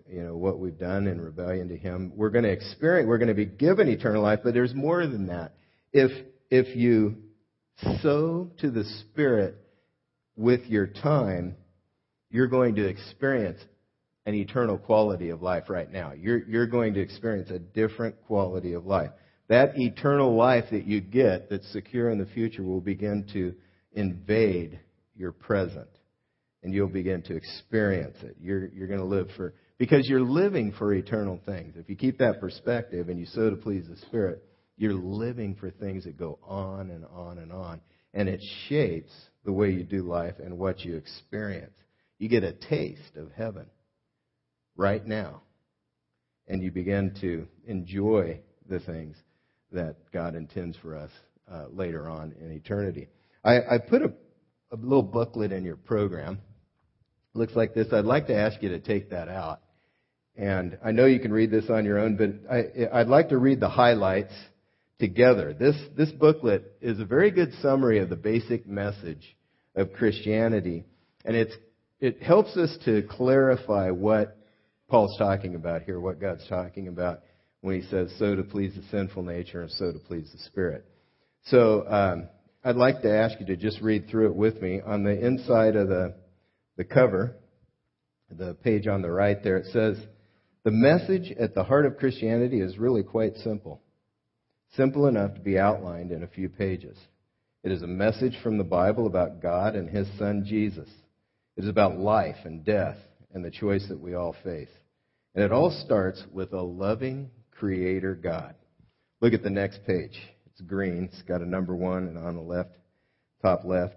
you 0.08 0.22
know 0.22 0.36
what 0.36 0.58
we've 0.58 0.78
done 0.78 1.06
in 1.06 1.20
rebellion 1.20 1.68
to 1.68 1.76
Him. 1.76 2.12
We're 2.16 2.30
going 2.30 2.44
to 2.44 2.50
experience. 2.50 3.06
We're 3.06 3.18
going 3.18 3.28
to 3.28 3.34
be 3.34 3.44
given 3.44 3.88
eternal 3.88 4.22
life, 4.22 4.40
but 4.42 4.54
there's 4.54 4.74
more 4.74 5.06
than 5.06 5.26
that. 5.26 5.54
If 5.92 6.10
if 6.50 6.74
you 6.76 7.16
sow 8.00 8.50
to 8.58 8.70
the 8.70 8.84
Spirit 8.84 9.56
with 10.36 10.66
your 10.66 10.86
time, 10.86 11.56
you're 12.30 12.48
going 12.48 12.76
to 12.76 12.86
experience 12.86 13.60
an 14.24 14.34
eternal 14.34 14.78
quality 14.78 15.30
of 15.30 15.42
life 15.42 15.68
right 15.68 15.90
now. 15.90 16.12
You're, 16.12 16.46
you're 16.48 16.66
going 16.66 16.94
to 16.94 17.00
experience 17.00 17.50
a 17.50 17.58
different 17.58 18.16
quality 18.26 18.74
of 18.74 18.86
life. 18.86 19.10
That 19.48 19.72
eternal 19.76 20.36
life 20.36 20.66
that 20.70 20.86
you 20.86 21.00
get 21.00 21.50
that's 21.50 21.70
secure 21.72 22.10
in 22.10 22.18
the 22.18 22.26
future 22.26 22.62
will 22.62 22.80
begin 22.80 23.26
to 23.32 23.54
invade 23.92 24.78
your 25.16 25.32
present. 25.32 25.88
And 26.62 26.72
you'll 26.72 26.88
begin 26.88 27.22
to 27.22 27.34
experience 27.34 28.16
it. 28.22 28.36
You're, 28.40 28.68
you're 28.68 28.86
going 28.86 29.00
to 29.00 29.04
live 29.04 29.28
for, 29.36 29.54
because 29.78 30.08
you're 30.08 30.20
living 30.20 30.72
for 30.78 30.94
eternal 30.94 31.40
things. 31.44 31.74
If 31.76 31.90
you 31.90 31.96
keep 31.96 32.18
that 32.18 32.40
perspective 32.40 33.08
and 33.08 33.18
you 33.18 33.26
sow 33.26 33.50
to 33.50 33.56
please 33.56 33.84
the 33.88 33.96
Spirit, 34.06 34.44
you're 34.76 34.94
living 34.94 35.56
for 35.56 35.70
things 35.70 36.04
that 36.04 36.16
go 36.16 36.38
on 36.44 36.90
and 36.90 37.04
on 37.12 37.38
and 37.38 37.52
on. 37.52 37.80
And 38.14 38.28
it 38.28 38.40
shapes 38.68 39.12
the 39.44 39.52
way 39.52 39.72
you 39.72 39.82
do 39.82 40.02
life 40.02 40.34
and 40.38 40.56
what 40.56 40.80
you 40.80 40.96
experience. 40.96 41.74
You 42.18 42.28
get 42.28 42.44
a 42.44 42.52
taste 42.52 43.16
of 43.16 43.32
heaven 43.36 43.66
right 44.76 45.04
now. 45.06 45.42
And 46.48 46.62
you 46.62 46.70
begin 46.70 47.14
to 47.20 47.46
enjoy 47.66 48.40
the 48.68 48.80
things 48.80 49.16
that 49.72 49.96
God 50.12 50.34
intends 50.34 50.76
for 50.76 50.96
us 50.96 51.10
uh, 51.50 51.66
later 51.70 52.08
on 52.08 52.34
in 52.40 52.52
eternity. 52.52 53.08
I, 53.44 53.56
I 53.56 53.78
put 53.78 54.02
a, 54.02 54.12
a 54.70 54.76
little 54.76 55.02
booklet 55.02 55.52
in 55.52 55.64
your 55.64 55.76
program. 55.76 56.40
Looks 57.34 57.56
like 57.56 57.74
this. 57.74 57.88
I'd 57.92 58.04
like 58.04 58.26
to 58.26 58.36
ask 58.36 58.62
you 58.62 58.70
to 58.70 58.80
take 58.80 59.10
that 59.10 59.28
out. 59.28 59.60
And 60.36 60.78
I 60.84 60.92
know 60.92 61.06
you 61.06 61.20
can 61.20 61.32
read 61.32 61.50
this 61.50 61.68
on 61.68 61.84
your 61.84 61.98
own, 61.98 62.16
but 62.16 62.50
I, 62.50 63.00
I'd 63.00 63.08
like 63.08 63.30
to 63.30 63.38
read 63.38 63.60
the 63.60 63.68
highlights 63.68 64.32
together. 64.98 65.52
This, 65.52 65.76
this 65.96 66.10
booklet 66.10 66.76
is 66.80 67.00
a 67.00 67.04
very 67.04 67.30
good 67.30 67.52
summary 67.60 67.98
of 67.98 68.08
the 68.08 68.16
basic 68.16 68.66
message 68.66 69.36
of 69.74 69.92
Christianity. 69.92 70.84
And 71.24 71.36
it's, 71.36 71.52
it 72.00 72.22
helps 72.22 72.56
us 72.56 72.76
to 72.84 73.02
clarify 73.02 73.90
what 73.90 74.38
Paul's 74.92 75.16
talking 75.16 75.54
about 75.54 75.84
here, 75.84 75.98
what 75.98 76.20
God's 76.20 76.46
talking 76.48 76.86
about 76.86 77.20
when 77.62 77.80
he 77.80 77.88
says, 77.88 78.12
sow 78.18 78.36
to 78.36 78.42
please 78.42 78.74
the 78.76 78.82
sinful 78.90 79.22
nature 79.22 79.62
and 79.62 79.70
sow 79.70 79.90
to 79.90 79.98
please 79.98 80.30
the 80.30 80.38
Spirit. 80.40 80.84
So 81.46 81.88
um, 81.88 82.28
I'd 82.62 82.76
like 82.76 83.00
to 83.00 83.10
ask 83.10 83.40
you 83.40 83.46
to 83.46 83.56
just 83.56 83.80
read 83.80 84.10
through 84.10 84.26
it 84.26 84.34
with 84.34 84.60
me. 84.60 84.82
On 84.84 85.02
the 85.02 85.18
inside 85.18 85.76
of 85.76 85.88
the, 85.88 86.16
the 86.76 86.84
cover, 86.84 87.38
the 88.30 88.52
page 88.52 88.86
on 88.86 89.00
the 89.00 89.10
right 89.10 89.42
there, 89.42 89.56
it 89.56 89.72
says, 89.72 89.96
the 90.62 90.70
message 90.70 91.32
at 91.40 91.54
the 91.54 91.64
heart 91.64 91.86
of 91.86 91.96
Christianity 91.96 92.60
is 92.60 92.76
really 92.76 93.02
quite 93.02 93.36
simple. 93.36 93.80
Simple 94.76 95.06
enough 95.06 95.32
to 95.36 95.40
be 95.40 95.58
outlined 95.58 96.12
in 96.12 96.22
a 96.22 96.28
few 96.28 96.50
pages. 96.50 96.98
It 97.64 97.72
is 97.72 97.80
a 97.80 97.86
message 97.86 98.36
from 98.42 98.58
the 98.58 98.64
Bible 98.64 99.06
about 99.06 99.40
God 99.40 99.74
and 99.74 99.88
His 99.88 100.06
Son 100.18 100.44
Jesus. 100.46 100.90
It 101.56 101.64
is 101.64 101.70
about 101.70 101.96
life 101.96 102.36
and 102.44 102.62
death 102.62 102.98
and 103.32 103.42
the 103.42 103.50
choice 103.50 103.86
that 103.88 103.98
we 103.98 104.12
all 104.12 104.36
face. 104.44 104.68
And 105.34 105.44
it 105.44 105.52
all 105.52 105.70
starts 105.84 106.22
with 106.32 106.52
a 106.52 106.60
loving 106.60 107.30
creator 107.50 108.14
God. 108.14 108.54
Look 109.20 109.32
at 109.32 109.42
the 109.42 109.50
next 109.50 109.84
page. 109.86 110.18
It's 110.46 110.60
green. 110.60 111.08
It's 111.12 111.22
got 111.22 111.40
a 111.40 111.48
number 111.48 111.74
one 111.74 112.08
and 112.08 112.18
on 112.18 112.34
the 112.34 112.42
left, 112.42 112.70
top 113.40 113.64
left. 113.64 113.94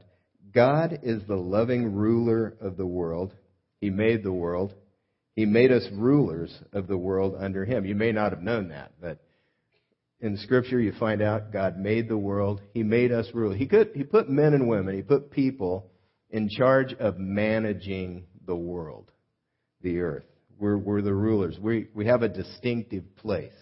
God 0.54 1.00
is 1.04 1.22
the 1.28 1.36
loving 1.36 1.94
ruler 1.94 2.56
of 2.62 2.78
the 2.78 2.86
world. 2.86 3.34
He 3.82 3.90
made 3.90 4.24
the 4.24 4.32
world. 4.32 4.74
He 5.36 5.46
made 5.46 5.72
us 5.72 5.86
rulers 5.92 6.58
of 6.72 6.88
the 6.88 6.98
world 6.98 7.36
under 7.38 7.66
Him. 7.66 7.86
You 7.86 7.96
may 7.96 8.14
not 8.14 8.32
have 8.32 8.42
known 8.42 8.70
that, 8.70 8.94
but 9.02 9.20
in 10.22 10.38
Scripture 10.38 10.80
you 10.80 10.94
find 10.98 11.22
out 11.22 11.52
God 11.52 11.78
made 11.78 12.08
the 12.08 12.18
world. 12.18 12.62
He 12.74 12.84
made 12.84 13.12
us 13.12 13.28
rule. 13.34 13.54
He 13.54 13.68
could, 13.68 13.92
He 13.94 14.04
put 14.04 14.30
men 14.30 14.54
and 14.54 14.70
women, 14.70 14.96
He 14.96 15.02
put 15.02 15.32
people 15.32 15.92
in 16.30 16.50
charge 16.50 16.94
of 16.94 17.18
managing 17.18 18.26
the 18.46 18.56
world, 18.56 19.12
the 19.82 20.00
earth. 20.00 20.26
We're, 20.58 20.78
we're 20.78 21.02
the 21.02 21.14
rulers. 21.14 21.58
We, 21.60 21.88
we 21.94 22.06
have 22.06 22.24
a 22.24 22.30
distinctive 22.30 23.04
place. 23.18 23.54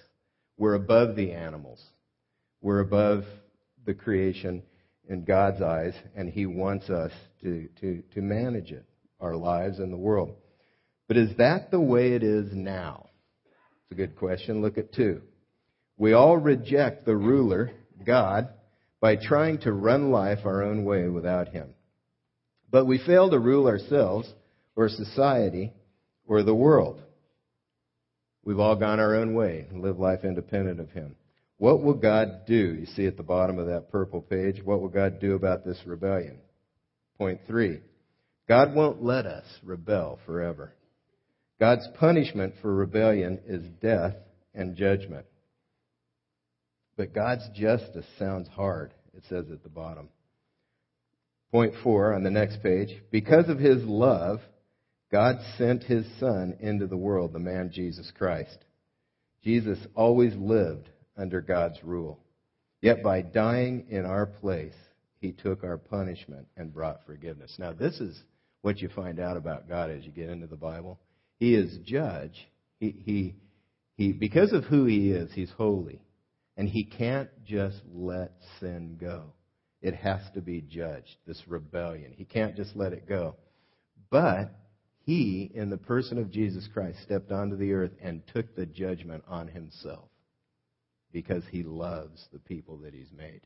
We're 0.57 0.75
above 0.75 1.15
the 1.15 1.31
animals. 1.31 1.81
We're 2.61 2.79
above 2.79 3.23
the 3.85 3.93
creation 3.93 4.63
in 5.09 5.25
God's 5.25 5.61
eyes, 5.61 5.93
and 6.15 6.29
He 6.29 6.45
wants 6.45 6.89
us 6.89 7.11
to, 7.41 7.67
to, 7.81 8.03
to 8.13 8.21
manage 8.21 8.71
it, 8.71 8.85
our 9.19 9.35
lives 9.35 9.79
and 9.79 9.91
the 9.91 9.97
world. 9.97 10.35
But 11.07 11.17
is 11.17 11.35
that 11.37 11.71
the 11.71 11.81
way 11.81 12.13
it 12.13 12.23
is 12.23 12.53
now? 12.53 13.07
It's 13.83 13.91
a 13.91 13.95
good 13.95 14.15
question. 14.15 14.61
Look 14.61 14.77
at 14.77 14.93
two. 14.93 15.21
We 15.97 16.13
all 16.13 16.37
reject 16.37 17.05
the 17.05 17.15
ruler, 17.15 17.71
God, 18.05 18.49
by 19.01 19.17
trying 19.17 19.59
to 19.59 19.73
run 19.73 20.11
life 20.11 20.39
our 20.45 20.63
own 20.63 20.85
way 20.85 21.07
without 21.09 21.49
Him. 21.49 21.73
But 22.71 22.85
we 22.85 22.97
fail 23.05 23.29
to 23.29 23.39
rule 23.39 23.67
ourselves 23.67 24.31
or 24.75 24.89
society 24.89 25.73
or 26.27 26.43
the 26.43 26.55
world. 26.55 27.01
We've 28.45 28.59
all 28.59 28.75
gone 28.75 28.99
our 28.99 29.15
own 29.15 29.33
way 29.33 29.65
and 29.69 29.81
live 29.81 29.99
life 29.99 30.23
independent 30.23 30.79
of 30.79 30.91
Him. 30.91 31.15
What 31.57 31.81
will 31.81 31.93
God 31.93 32.45
do? 32.45 32.53
You 32.53 32.85
see 32.87 33.05
at 33.05 33.15
the 33.15 33.23
bottom 33.23 33.57
of 33.57 33.67
that 33.67 33.89
purple 33.91 34.21
page, 34.21 34.61
what 34.63 34.81
will 34.81 34.89
God 34.89 35.19
do 35.19 35.35
about 35.35 35.65
this 35.65 35.79
rebellion? 35.85 36.39
Point 37.17 37.41
three. 37.47 37.79
God 38.47 38.75
won't 38.75 39.01
let 39.01 39.25
us 39.25 39.45
rebel 39.63 40.19
forever. 40.25 40.73
God's 41.59 41.87
punishment 41.97 42.55
for 42.61 42.73
rebellion 42.73 43.39
is 43.45 43.63
death 43.81 44.15
and 44.53 44.75
judgment. 44.75 45.25
But 46.97 47.13
God's 47.13 47.47
justice 47.55 48.05
sounds 48.19 48.49
hard, 48.49 48.93
it 49.15 49.23
says 49.29 49.45
at 49.51 49.63
the 49.63 49.69
bottom. 49.69 50.09
Point 51.51 51.75
four 51.83 52.13
on 52.13 52.23
the 52.23 52.31
next 52.31 52.61
page. 52.61 52.89
Because 53.11 53.47
of 53.47 53.59
his 53.59 53.83
love, 53.83 54.41
God 55.13 55.37
sent 55.59 55.83
his 55.83 56.07
Son 56.19 56.57
into 56.59 56.87
the 56.87 56.97
world, 56.97 57.33
the 57.33 57.39
man 57.39 57.69
Jesus 57.71 58.11
Christ. 58.17 58.57
Jesus 59.43 59.77
always 59.93 60.33
lived 60.35 60.89
under 61.15 61.39
God's 61.39 61.77
rule. 61.83 62.19
Yet 62.81 63.03
by 63.03 63.21
dying 63.21 63.85
in 63.91 64.07
our 64.07 64.25
place, 64.25 64.73
he 65.21 65.31
took 65.31 65.63
our 65.63 65.77
punishment 65.77 66.47
and 66.57 66.73
brought 66.73 67.05
forgiveness. 67.05 67.53
Now, 67.59 67.73
this 67.73 67.99
is 67.99 68.19
what 68.63 68.81
you 68.81 68.89
find 68.89 69.19
out 69.19 69.37
about 69.37 69.69
God 69.69 69.91
as 69.91 70.03
you 70.03 70.09
get 70.09 70.31
into 70.31 70.47
the 70.47 70.55
Bible. 70.55 70.99
He 71.37 71.53
is 71.53 71.77
judge. 71.85 72.47
He, 72.79 72.89
he, 73.05 73.35
he, 73.95 74.13
because 74.13 74.51
of 74.51 74.63
who 74.63 74.85
he 74.85 75.11
is, 75.11 75.31
he's 75.31 75.51
holy. 75.51 76.01
And 76.57 76.67
he 76.67 76.85
can't 76.85 77.29
just 77.45 77.79
let 77.93 78.31
sin 78.59 78.97
go. 78.99 79.25
It 79.79 79.93
has 79.93 80.21
to 80.33 80.41
be 80.41 80.61
judged, 80.61 81.17
this 81.27 81.43
rebellion. 81.47 82.15
He 82.17 82.25
can't 82.25 82.55
just 82.55 82.75
let 82.75 82.93
it 82.93 83.07
go. 83.07 83.35
But 84.09 84.49
he, 85.05 85.51
in 85.53 85.69
the 85.69 85.77
person 85.77 86.17
of 86.17 86.31
Jesus 86.31 86.67
Christ, 86.73 86.99
stepped 87.03 87.31
onto 87.31 87.57
the 87.57 87.73
earth 87.73 87.91
and 88.01 88.21
took 88.33 88.55
the 88.55 88.65
judgment 88.65 89.23
on 89.27 89.47
himself 89.47 90.09
because 91.11 91.43
he 91.51 91.63
loves 91.63 92.25
the 92.31 92.39
people 92.39 92.77
that 92.79 92.93
he's 92.93 93.11
made. 93.15 93.41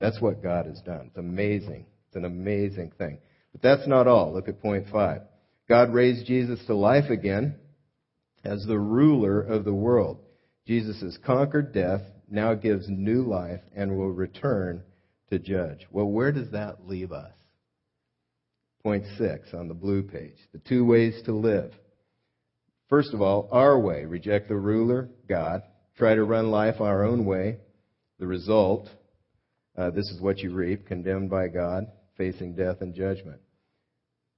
That's 0.00 0.20
what 0.20 0.42
God 0.42 0.66
has 0.66 0.80
done. 0.82 1.06
It's 1.08 1.18
amazing. 1.18 1.86
It's 2.06 2.16
an 2.16 2.24
amazing 2.24 2.92
thing. 2.98 3.18
But 3.52 3.62
that's 3.62 3.88
not 3.88 4.06
all. 4.06 4.32
Look 4.32 4.48
at 4.48 4.62
point 4.62 4.86
five. 4.92 5.22
God 5.68 5.92
raised 5.92 6.26
Jesus 6.26 6.64
to 6.66 6.74
life 6.74 7.10
again 7.10 7.56
as 8.44 8.64
the 8.64 8.78
ruler 8.78 9.40
of 9.40 9.64
the 9.64 9.74
world. 9.74 10.20
Jesus 10.66 11.00
has 11.00 11.18
conquered 11.24 11.72
death, 11.72 12.02
now 12.30 12.54
gives 12.54 12.88
new 12.88 13.22
life, 13.22 13.60
and 13.74 13.96
will 13.96 14.10
return 14.10 14.82
to 15.30 15.38
judge. 15.38 15.86
Well, 15.90 16.06
where 16.06 16.30
does 16.30 16.52
that 16.52 16.86
leave 16.86 17.10
us? 17.10 17.32
Point 18.86 19.06
six 19.18 19.52
on 19.52 19.66
the 19.66 19.74
blue 19.74 20.04
page. 20.04 20.36
The 20.52 20.60
two 20.60 20.84
ways 20.84 21.20
to 21.24 21.32
live. 21.32 21.72
First 22.88 23.14
of 23.14 23.20
all, 23.20 23.48
our 23.50 23.76
way. 23.80 24.04
Reject 24.04 24.46
the 24.48 24.54
ruler, 24.54 25.08
God. 25.28 25.62
Try 25.98 26.14
to 26.14 26.22
run 26.22 26.52
life 26.52 26.80
our 26.80 27.04
own 27.04 27.24
way. 27.24 27.56
The 28.20 28.28
result, 28.28 28.88
uh, 29.76 29.90
this 29.90 30.08
is 30.10 30.20
what 30.20 30.38
you 30.38 30.54
reap, 30.54 30.86
condemned 30.86 31.30
by 31.30 31.48
God, 31.48 31.88
facing 32.16 32.54
death 32.54 32.76
and 32.80 32.94
judgment. 32.94 33.40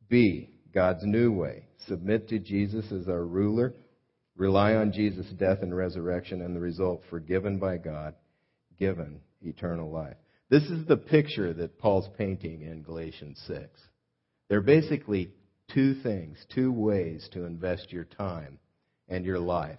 B, 0.08 0.48
God's 0.72 1.04
new 1.04 1.30
way. 1.30 1.66
Submit 1.86 2.30
to 2.30 2.38
Jesus 2.38 2.90
as 2.90 3.06
our 3.06 3.26
ruler. 3.26 3.74
Rely 4.34 4.76
on 4.76 4.92
Jesus' 4.92 5.28
death 5.38 5.58
and 5.60 5.76
resurrection, 5.76 6.40
and 6.40 6.56
the 6.56 6.60
result, 6.60 7.02
forgiven 7.10 7.58
by 7.58 7.76
God, 7.76 8.14
given 8.78 9.20
eternal 9.42 9.92
life. 9.92 10.16
This 10.48 10.64
is 10.70 10.86
the 10.86 10.96
picture 10.96 11.52
that 11.52 11.78
Paul's 11.78 12.08
painting 12.16 12.62
in 12.62 12.80
Galatians 12.80 13.38
6. 13.46 13.68
There 14.48 14.58
are 14.58 14.62
basically 14.62 15.32
two 15.72 15.94
things, 16.02 16.38
two 16.54 16.72
ways 16.72 17.28
to 17.32 17.44
invest 17.44 17.92
your 17.92 18.04
time 18.04 18.58
and 19.08 19.24
your 19.24 19.38
life 19.38 19.78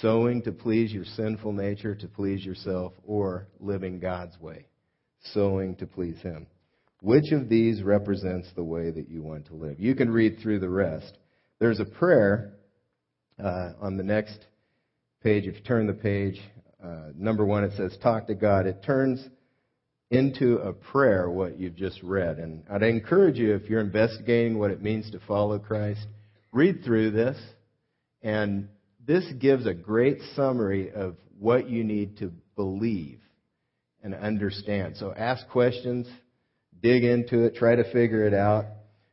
sowing 0.00 0.42
to 0.42 0.52
please 0.52 0.92
your 0.92 1.04
sinful 1.04 1.52
nature, 1.52 1.94
to 1.94 2.08
please 2.08 2.44
yourself, 2.44 2.92
or 3.04 3.48
living 3.60 3.98
God's 3.98 4.38
way, 4.40 4.66
sowing 5.32 5.76
to 5.76 5.86
please 5.86 6.18
Him. 6.22 6.46
Which 7.00 7.32
of 7.32 7.48
these 7.48 7.82
represents 7.82 8.48
the 8.54 8.64
way 8.64 8.90
that 8.90 9.08
you 9.08 9.22
want 9.22 9.46
to 9.46 9.54
live? 9.54 9.80
You 9.80 9.94
can 9.94 10.10
read 10.10 10.38
through 10.40 10.60
the 10.60 10.68
rest. 10.68 11.18
There's 11.58 11.80
a 11.80 11.84
prayer 11.84 12.54
uh, 13.42 13.72
on 13.80 13.96
the 13.96 14.04
next 14.04 14.38
page. 15.22 15.46
If 15.46 15.56
you 15.56 15.62
turn 15.62 15.86
the 15.86 15.92
page, 15.92 16.40
uh, 16.82 17.08
number 17.16 17.44
one, 17.44 17.64
it 17.64 17.72
says, 17.76 17.96
Talk 18.02 18.28
to 18.28 18.34
God. 18.34 18.66
It 18.66 18.82
turns 18.84 19.26
into 20.12 20.58
a 20.58 20.74
prayer 20.74 21.30
what 21.30 21.58
you've 21.58 21.74
just 21.74 22.02
read. 22.02 22.38
And 22.38 22.64
I'd 22.70 22.82
encourage 22.82 23.38
you, 23.38 23.54
if 23.54 23.70
you're 23.70 23.80
investigating 23.80 24.58
what 24.58 24.70
it 24.70 24.82
means 24.82 25.10
to 25.12 25.20
follow 25.26 25.58
Christ, 25.58 26.06
read 26.52 26.84
through 26.84 27.12
this. 27.12 27.38
And 28.22 28.68
this 29.04 29.24
gives 29.40 29.66
a 29.66 29.72
great 29.72 30.18
summary 30.36 30.92
of 30.92 31.16
what 31.38 31.68
you 31.68 31.82
need 31.82 32.18
to 32.18 32.30
believe 32.56 33.20
and 34.02 34.14
understand. 34.14 34.96
So 34.98 35.14
ask 35.16 35.48
questions, 35.48 36.06
dig 36.82 37.04
into 37.04 37.44
it, 37.44 37.54
try 37.54 37.76
to 37.76 37.90
figure 37.90 38.26
it 38.26 38.34
out. 38.34 38.66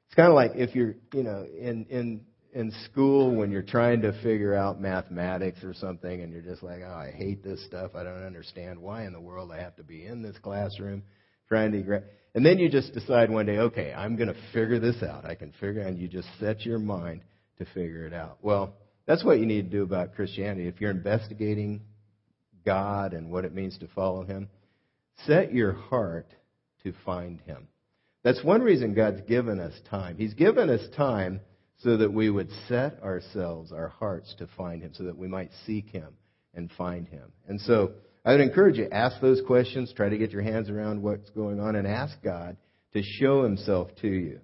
It's 0.08 0.16
kind 0.16 0.28
of 0.28 0.36
like 0.36 0.52
if 0.56 0.76
you're, 0.76 0.96
you 1.14 1.24
know, 1.24 1.46
in, 1.46 1.86
in 1.90 2.22
in 2.54 2.72
school 2.86 3.36
when 3.36 3.52
you're 3.52 3.62
trying 3.62 4.02
to 4.02 4.12
figure 4.24 4.56
out 4.56 4.82
mathematics 4.82 5.64
or 5.64 5.74
something 5.74 6.22
and 6.22 6.34
you're 6.34 6.42
just 6.42 6.64
like, 6.64 6.82
oh, 6.84 6.94
I 6.94 7.12
hate 7.12 7.44
this 7.44 7.64
stuff. 7.66 7.92
I 7.96 8.04
don't 8.04 8.26
understand 8.26 8.80
why 8.80 9.06
in 9.06 9.14
the 9.14 9.22
world 9.22 9.52
I 9.52 9.62
have 9.62 9.76
to 9.76 9.84
be 9.84 10.06
in 10.06 10.22
this 10.22 10.38
classroom 10.40 11.04
trying 11.48 11.72
to. 11.72 12.04
And 12.34 12.46
then 12.46 12.58
you 12.60 12.70
just 12.70 12.94
decide 12.94 13.30
one 13.30 13.46
day, 13.46 13.58
okay, 13.58 13.94
I'm 13.94 14.16
going 14.16 14.30
to 14.30 14.40
figure 14.54 14.80
this 14.80 15.04
out. 15.04 15.26
I 15.26 15.36
can 15.36 15.52
figure, 15.60 15.82
out 15.82 15.88
and 15.88 16.00
you 16.00 16.08
just 16.08 16.28
set 16.40 16.66
your 16.66 16.80
mind 16.80 17.22
to 17.60 17.66
figure 17.66 18.06
it 18.06 18.14
out. 18.14 18.38
Well, 18.42 18.74
that's 19.06 19.24
what 19.24 19.40
you 19.40 19.46
need 19.46 19.64
to 19.64 19.78
do 19.78 19.84
about 19.84 20.16
Christianity. 20.16 20.68
If 20.68 20.82
you're 20.82 20.92
investigating 20.92 21.82
God 22.66 23.14
and 23.14 23.32
what 23.32 23.46
it 23.46 23.54
means 23.54 23.78
to 23.80 23.88
follow 23.88 24.24
Him, 24.24 24.50
set 25.26 25.54
your 25.54 25.74
heart 25.74 26.28
to 26.84 26.94
find 27.06 27.42
Him. 27.42 27.68
That's 28.24 28.44
one 28.44 28.62
reason 28.62 28.94
God's 28.94 29.22
given 29.22 29.60
us 29.60 29.74
time. 29.90 30.18
He's 30.18 30.34
given 30.34 30.70
us 30.70 30.82
time 30.96 31.42
so 31.80 31.98
that 31.98 32.12
we 32.12 32.30
would 32.30 32.50
set 32.68 33.02
ourselves, 33.02 33.72
our 33.72 33.88
hearts 33.88 34.34
to 34.38 34.48
find 34.58 34.82
Him, 34.82 34.92
so 34.94 35.06
that 35.06 35.18
we 35.18 35.28
might 35.28 35.52
seek 35.66 35.90
Him 35.90 36.14
and 36.54 36.70
find 36.78 37.08
Him. 37.08 37.32
And 37.48 37.60
so 37.62 37.94
I 38.26 38.32
would 38.32 38.42
encourage 38.42 38.78
you, 38.78 38.88
ask 38.92 39.20
those 39.22 39.42
questions, 39.48 39.94
try 39.96 40.10
to 40.10 40.18
get 40.18 40.32
your 40.32 40.42
hands 40.42 40.70
around 40.70 41.02
what's 41.02 41.30
going 41.32 41.60
on, 41.60 41.76
and 41.76 41.88
ask 41.88 42.22
God 42.22 42.58
to 42.94 43.02
show 43.02 43.44
Himself 43.44 43.90
to 44.02 44.08
you. 44.08 44.40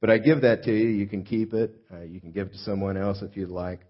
But 0.00 0.10
I 0.10 0.18
give 0.18 0.42
that 0.42 0.64
to 0.64 0.72
you. 0.72 0.88
You 0.88 1.06
can 1.06 1.24
keep 1.24 1.54
it. 1.54 1.74
Uh, 1.92 2.02
you 2.02 2.20
can 2.20 2.32
give 2.32 2.48
it 2.48 2.52
to 2.52 2.58
someone 2.58 2.98
else 2.98 3.22
if 3.22 3.36
you'd 3.36 3.48
like. 3.48 3.80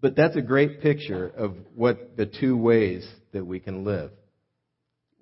But 0.00 0.14
that's 0.14 0.36
a 0.36 0.42
great 0.42 0.80
picture 0.80 1.26
of 1.26 1.56
what 1.74 2.16
the 2.16 2.26
two 2.26 2.56
ways 2.56 3.06
that 3.32 3.44
we 3.44 3.58
can 3.58 3.84
live. 3.84 4.12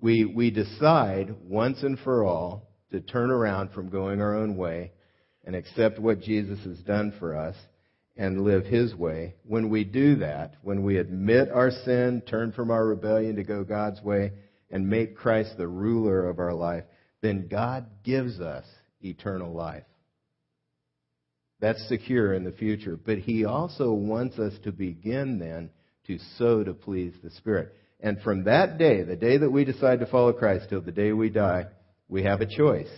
We, 0.00 0.24
we 0.24 0.50
decide 0.50 1.34
once 1.42 1.82
and 1.82 1.98
for 1.98 2.24
all 2.24 2.68
to 2.92 3.00
turn 3.00 3.30
around 3.30 3.72
from 3.72 3.88
going 3.88 4.20
our 4.20 4.36
own 4.36 4.56
way 4.56 4.92
and 5.48 5.56
accept 5.56 5.98
what 5.98 6.20
Jesus 6.20 6.58
has 6.66 6.76
done 6.80 7.10
for 7.18 7.34
us 7.34 7.56
and 8.18 8.44
live 8.44 8.66
His 8.66 8.94
way, 8.94 9.34
when 9.44 9.70
we 9.70 9.82
do 9.82 10.16
that, 10.16 10.56
when 10.60 10.82
we 10.82 10.98
admit 10.98 11.50
our 11.50 11.70
sin, 11.70 12.22
turn 12.28 12.52
from 12.52 12.70
our 12.70 12.84
rebellion 12.84 13.36
to 13.36 13.44
go 13.44 13.64
God's 13.64 14.02
way, 14.02 14.32
and 14.70 14.90
make 14.90 15.16
Christ 15.16 15.56
the 15.56 15.66
ruler 15.66 16.28
of 16.28 16.38
our 16.38 16.52
life, 16.52 16.84
then 17.22 17.48
God 17.48 17.86
gives 18.04 18.40
us 18.40 18.66
eternal 19.00 19.54
life. 19.54 19.84
That's 21.60 21.88
secure 21.88 22.34
in 22.34 22.44
the 22.44 22.52
future. 22.52 22.98
But 23.02 23.16
He 23.16 23.46
also 23.46 23.90
wants 23.92 24.38
us 24.38 24.52
to 24.64 24.70
begin 24.70 25.38
then 25.38 25.70
to 26.08 26.18
sow 26.36 26.62
to 26.62 26.74
please 26.74 27.14
the 27.24 27.30
Spirit. 27.30 27.74
And 28.00 28.20
from 28.20 28.44
that 28.44 28.76
day, 28.76 29.02
the 29.02 29.16
day 29.16 29.38
that 29.38 29.50
we 29.50 29.64
decide 29.64 30.00
to 30.00 30.06
follow 30.06 30.34
Christ 30.34 30.66
till 30.68 30.82
the 30.82 30.92
day 30.92 31.12
we 31.12 31.30
die, 31.30 31.68
we 32.06 32.24
have 32.24 32.42
a 32.42 32.46
choice. 32.46 32.90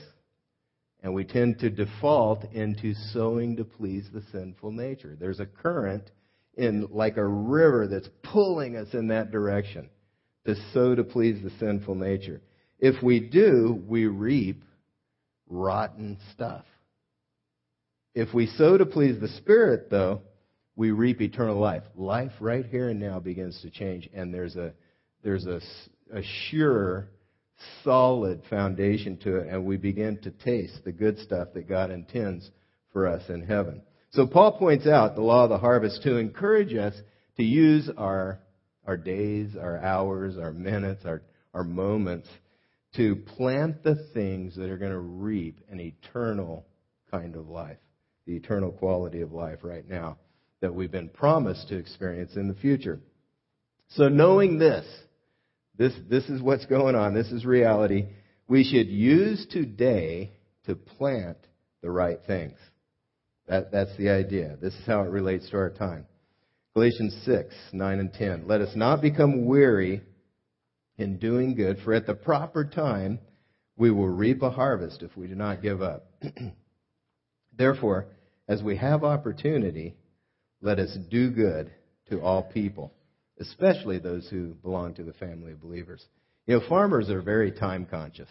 And 1.03 1.15
we 1.15 1.25
tend 1.25 1.59
to 1.61 1.71
default 1.71 2.45
into 2.53 2.95
sowing 3.13 3.57
to 3.57 3.65
please 3.65 4.07
the 4.13 4.23
sinful 4.33 4.73
nature. 4.73 5.17
There's 5.19 5.41
a 5.41 5.47
current 5.47 6.11
in 6.55 6.89
like 6.91 7.17
a 7.17 7.27
river 7.27 7.89
that's 7.89 8.09
pulling 8.23 8.77
us 8.77 8.89
in 8.93 9.09
that 9.09 9.31
direction 9.31 9.89
to 10.47 10.55
sow 10.73 10.95
to 10.95 11.05
please 11.05 11.43
the 11.43 11.51
sinful 11.59 11.95
nature. 11.95 12.43
If 12.79 13.03
we 13.03 13.21
do, 13.21 13.83
we 13.87 14.07
reap 14.07 14.63
rotten 15.49 16.19
stuff. 16.33 16.65
If 18.15 18.35
we 18.35 18.47
sow 18.47 18.77
to 18.77 18.87
please 18.87 19.21
the 19.21 19.29
Spirit, 19.29 19.89
though, 19.91 20.23
we 20.77 20.91
reap 20.91 21.21
eternal 21.21 21.59
life. 21.59 21.83
Life 21.95 22.33
right 22.41 22.65
here 22.67 22.89
and 22.89 22.99
now 22.99 23.21
begins 23.21 23.61
to 23.63 23.71
change, 23.71 24.09
and 24.15 24.33
there's 24.33 24.57
a 24.57 24.73
there's 25.23 25.47
a, 25.47 25.61
a 26.13 26.23
sure 26.49 27.09
solid 27.83 28.43
foundation 28.49 29.17
to 29.19 29.37
it, 29.37 29.49
and 29.49 29.65
we 29.65 29.77
begin 29.77 30.19
to 30.23 30.31
taste 30.31 30.85
the 30.85 30.93
good 30.93 31.19
stuff 31.19 31.49
that 31.55 31.69
God 31.69 31.91
intends 31.91 32.51
for 32.93 33.07
us 33.07 33.23
in 33.29 33.43
heaven. 33.43 33.83
So 34.11 34.27
Paul 34.27 34.59
points 34.59 34.87
out 34.87 35.15
the 35.15 35.23
law 35.23 35.45
of 35.45 35.51
the 35.51 35.59
harvest 35.59 36.03
to 36.03 36.17
encourage 36.17 36.75
us 36.75 36.95
to 37.37 37.45
use 37.45 37.89
our, 37.97 38.41
our 38.87 38.97
days, 38.97 39.57
our 39.57 39.79
hours, 39.79 40.37
our 40.37 40.53
minutes, 40.53 41.05
our, 41.05 41.23
our 41.55 41.65
moments 41.65 42.29
to 42.97 43.17
plant 43.17 43.85
the 43.85 44.09
things 44.15 44.57
that 44.57 44.69
are 44.69 44.79
going 44.79 44.91
to 44.91 44.99
reap 44.99 45.61
an 45.71 45.79
eternal 45.79 46.67
kind 47.11 47.37
of 47.37 47.49
life, 47.49 47.79
the 48.27 48.35
eternal 48.35 48.73
quality 48.73 49.21
of 49.21 49.33
life 49.33 49.61
right 49.63 49.89
now 49.89 50.19
that 50.61 50.75
we've 50.75 50.91
been 50.91 51.09
promised 51.09 51.69
to 51.69 51.77
experience 51.77 52.35
in 52.37 52.49
the 52.49 52.55
future. 52.55 53.01
So 53.91 54.09
knowing 54.09 54.59
this, 54.59 54.87
this, 55.81 55.95
this 56.11 56.29
is 56.29 56.43
what's 56.43 56.67
going 56.67 56.95
on. 56.95 57.15
This 57.15 57.33
is 57.33 57.47
reality. 57.47 58.05
We 58.47 58.65
should 58.65 58.89
use 58.89 59.47
today 59.51 60.31
to 60.67 60.75
plant 60.75 61.39
the 61.81 61.91
right 61.91 62.19
things. 62.27 62.59
That, 63.49 63.73
that's 63.73 63.97
the 63.97 64.11
idea. 64.11 64.59
This 64.61 64.75
is 64.75 64.87
how 64.87 65.01
it 65.05 65.09
relates 65.09 65.49
to 65.49 65.57
our 65.57 65.71
time. 65.71 66.05
Galatians 66.75 67.23
6, 67.25 67.55
9 67.73 67.99
and 67.99 68.13
10. 68.13 68.47
Let 68.47 68.61
us 68.61 68.77
not 68.77 69.01
become 69.01 69.47
weary 69.47 70.03
in 70.99 71.17
doing 71.17 71.55
good, 71.55 71.79
for 71.83 71.95
at 71.95 72.07
the 72.07 72.13
proper 72.13 72.67
time 72.67 73.19
we 73.79 73.91
will 73.91 74.11
reap 74.11 74.43
a 74.43 74.51
harvest 74.51 75.03
if 75.03 75.17
we 75.17 75.29
do 75.29 75.35
not 75.35 75.63
give 75.63 75.81
up. 75.81 76.11
Therefore, 77.57 78.09
as 78.47 78.63
we 78.63 78.77
have 78.77 79.03
opportunity, 79.03 79.97
let 80.61 80.79
us 80.79 80.95
do 81.11 81.31
good 81.31 81.73
to 82.11 82.21
all 82.21 82.43
people 82.43 82.93
especially 83.41 83.99
those 83.99 84.29
who 84.29 84.55
belong 84.63 84.95
to 84.95 85.03
the 85.03 85.13
family 85.15 85.53
of 85.53 85.63
believers. 85.63 86.05
You 86.47 86.59
know, 86.59 86.69
farmers 86.69 87.09
are 87.11 87.23
very 87.23 87.51
time 87.53 87.87
conscious. 87.87 88.29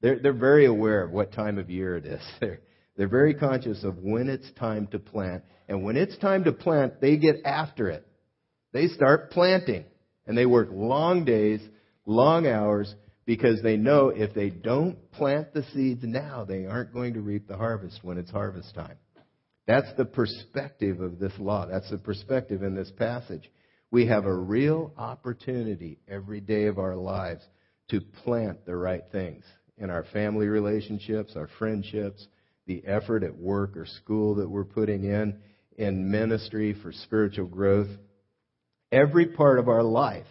They're, 0.00 0.18
they're 0.18 0.32
very 0.32 0.66
aware 0.66 1.02
of 1.02 1.10
what 1.10 1.32
time 1.32 1.58
of 1.58 1.70
year 1.70 1.96
it 1.96 2.06
is. 2.06 2.22
They're, 2.40 2.60
they're 2.96 3.08
very 3.08 3.32
conscious 3.32 3.84
of 3.84 3.96
when 3.98 4.28
it's 4.28 4.50
time 4.58 4.86
to 4.88 4.98
plant. 4.98 5.44
And 5.66 5.82
when 5.82 5.96
it's 5.96 6.18
time 6.18 6.44
to 6.44 6.52
plant, 6.52 7.00
they 7.00 7.16
get 7.16 7.36
after 7.44 7.88
it. 7.88 8.06
They 8.72 8.88
start 8.88 9.30
planting. 9.30 9.86
And 10.26 10.36
they 10.36 10.44
work 10.44 10.68
long 10.70 11.24
days, 11.24 11.60
long 12.04 12.46
hours, 12.46 12.94
because 13.24 13.62
they 13.62 13.78
know 13.78 14.10
if 14.10 14.34
they 14.34 14.50
don't 14.50 15.10
plant 15.12 15.54
the 15.54 15.64
seeds 15.72 16.02
now, 16.02 16.44
they 16.44 16.66
aren't 16.66 16.92
going 16.92 17.14
to 17.14 17.20
reap 17.20 17.48
the 17.48 17.56
harvest 17.56 18.00
when 18.02 18.18
it's 18.18 18.30
harvest 18.30 18.74
time. 18.74 18.98
That's 19.66 19.92
the 19.96 20.04
perspective 20.04 21.00
of 21.00 21.18
this 21.18 21.32
law. 21.38 21.66
That's 21.66 21.90
the 21.90 21.98
perspective 21.98 22.62
in 22.62 22.74
this 22.74 22.90
passage. 22.98 23.48
We 23.92 24.06
have 24.06 24.24
a 24.24 24.34
real 24.34 24.90
opportunity 24.96 25.98
every 26.08 26.40
day 26.40 26.64
of 26.64 26.78
our 26.78 26.96
lives 26.96 27.42
to 27.90 28.00
plant 28.00 28.64
the 28.64 28.74
right 28.74 29.04
things 29.12 29.44
in 29.76 29.90
our 29.90 30.04
family 30.14 30.46
relationships, 30.46 31.34
our 31.36 31.50
friendships, 31.58 32.26
the 32.66 32.82
effort 32.86 33.22
at 33.22 33.36
work 33.36 33.76
or 33.76 33.84
school 33.84 34.36
that 34.36 34.48
we're 34.48 34.64
putting 34.64 35.04
in, 35.04 35.38
in 35.76 36.10
ministry 36.10 36.74
for 36.82 36.90
spiritual 36.90 37.46
growth. 37.46 37.90
Every 38.90 39.26
part 39.26 39.58
of 39.58 39.68
our 39.68 39.82
life, 39.82 40.26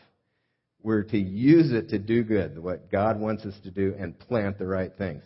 We're 0.83 1.03
to 1.03 1.19
use 1.19 1.71
it 1.71 1.89
to 1.89 1.99
do 1.99 2.23
good, 2.23 2.57
what 2.57 2.91
God 2.91 3.19
wants 3.19 3.45
us 3.45 3.53
to 3.65 3.69
do, 3.69 3.93
and 3.99 4.17
plant 4.17 4.57
the 4.57 4.65
right 4.65 4.91
things. 4.97 5.21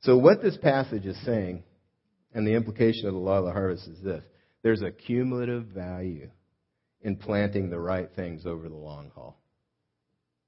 So, 0.00 0.18
what 0.18 0.42
this 0.42 0.56
passage 0.56 1.06
is 1.06 1.16
saying, 1.24 1.62
and 2.34 2.44
the 2.44 2.54
implication 2.54 3.06
of 3.06 3.14
the 3.14 3.20
law 3.20 3.38
of 3.38 3.44
the 3.44 3.52
harvest 3.52 3.86
is 3.86 4.02
this 4.02 4.24
there's 4.64 4.82
a 4.82 4.90
cumulative 4.90 5.66
value 5.66 6.28
in 7.02 7.16
planting 7.16 7.70
the 7.70 7.78
right 7.78 8.08
things 8.16 8.46
over 8.46 8.68
the 8.68 8.74
long 8.74 9.10
haul. 9.14 9.38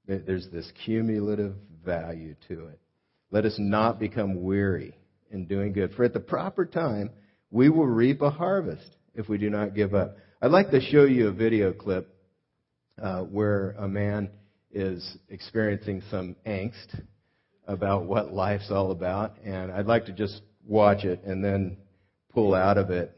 There's 0.07 0.49
this 0.51 0.71
cumulative 0.85 1.53
value 1.85 2.35
to 2.47 2.67
it. 2.67 2.79
Let 3.31 3.45
us 3.45 3.55
not 3.59 3.99
become 3.99 4.43
weary 4.43 4.97
in 5.31 5.45
doing 5.45 5.73
good, 5.73 5.93
for 5.93 6.03
at 6.03 6.13
the 6.13 6.19
proper 6.19 6.65
time, 6.65 7.11
we 7.51 7.69
will 7.69 7.85
reap 7.85 8.21
a 8.21 8.31
harvest 8.31 8.89
if 9.13 9.29
we 9.29 9.37
do 9.37 9.49
not 9.49 9.75
give 9.75 9.93
up. 9.93 10.17
I'd 10.41 10.51
like 10.51 10.71
to 10.71 10.81
show 10.81 11.03
you 11.03 11.27
a 11.27 11.31
video 11.31 11.73
clip 11.73 12.13
uh, 13.01 13.21
where 13.21 13.71
a 13.71 13.87
man 13.87 14.31
is 14.71 15.17
experiencing 15.29 16.01
some 16.09 16.35
angst 16.45 17.01
about 17.67 18.05
what 18.05 18.33
life's 18.33 18.71
all 18.71 18.91
about, 18.91 19.37
and 19.43 19.71
I'd 19.71 19.85
like 19.85 20.05
to 20.05 20.11
just 20.11 20.41
watch 20.65 21.03
it 21.03 21.23
and 21.23 21.43
then 21.43 21.77
pull 22.33 22.55
out 22.55 22.77
of 22.77 22.89
it 22.89 23.15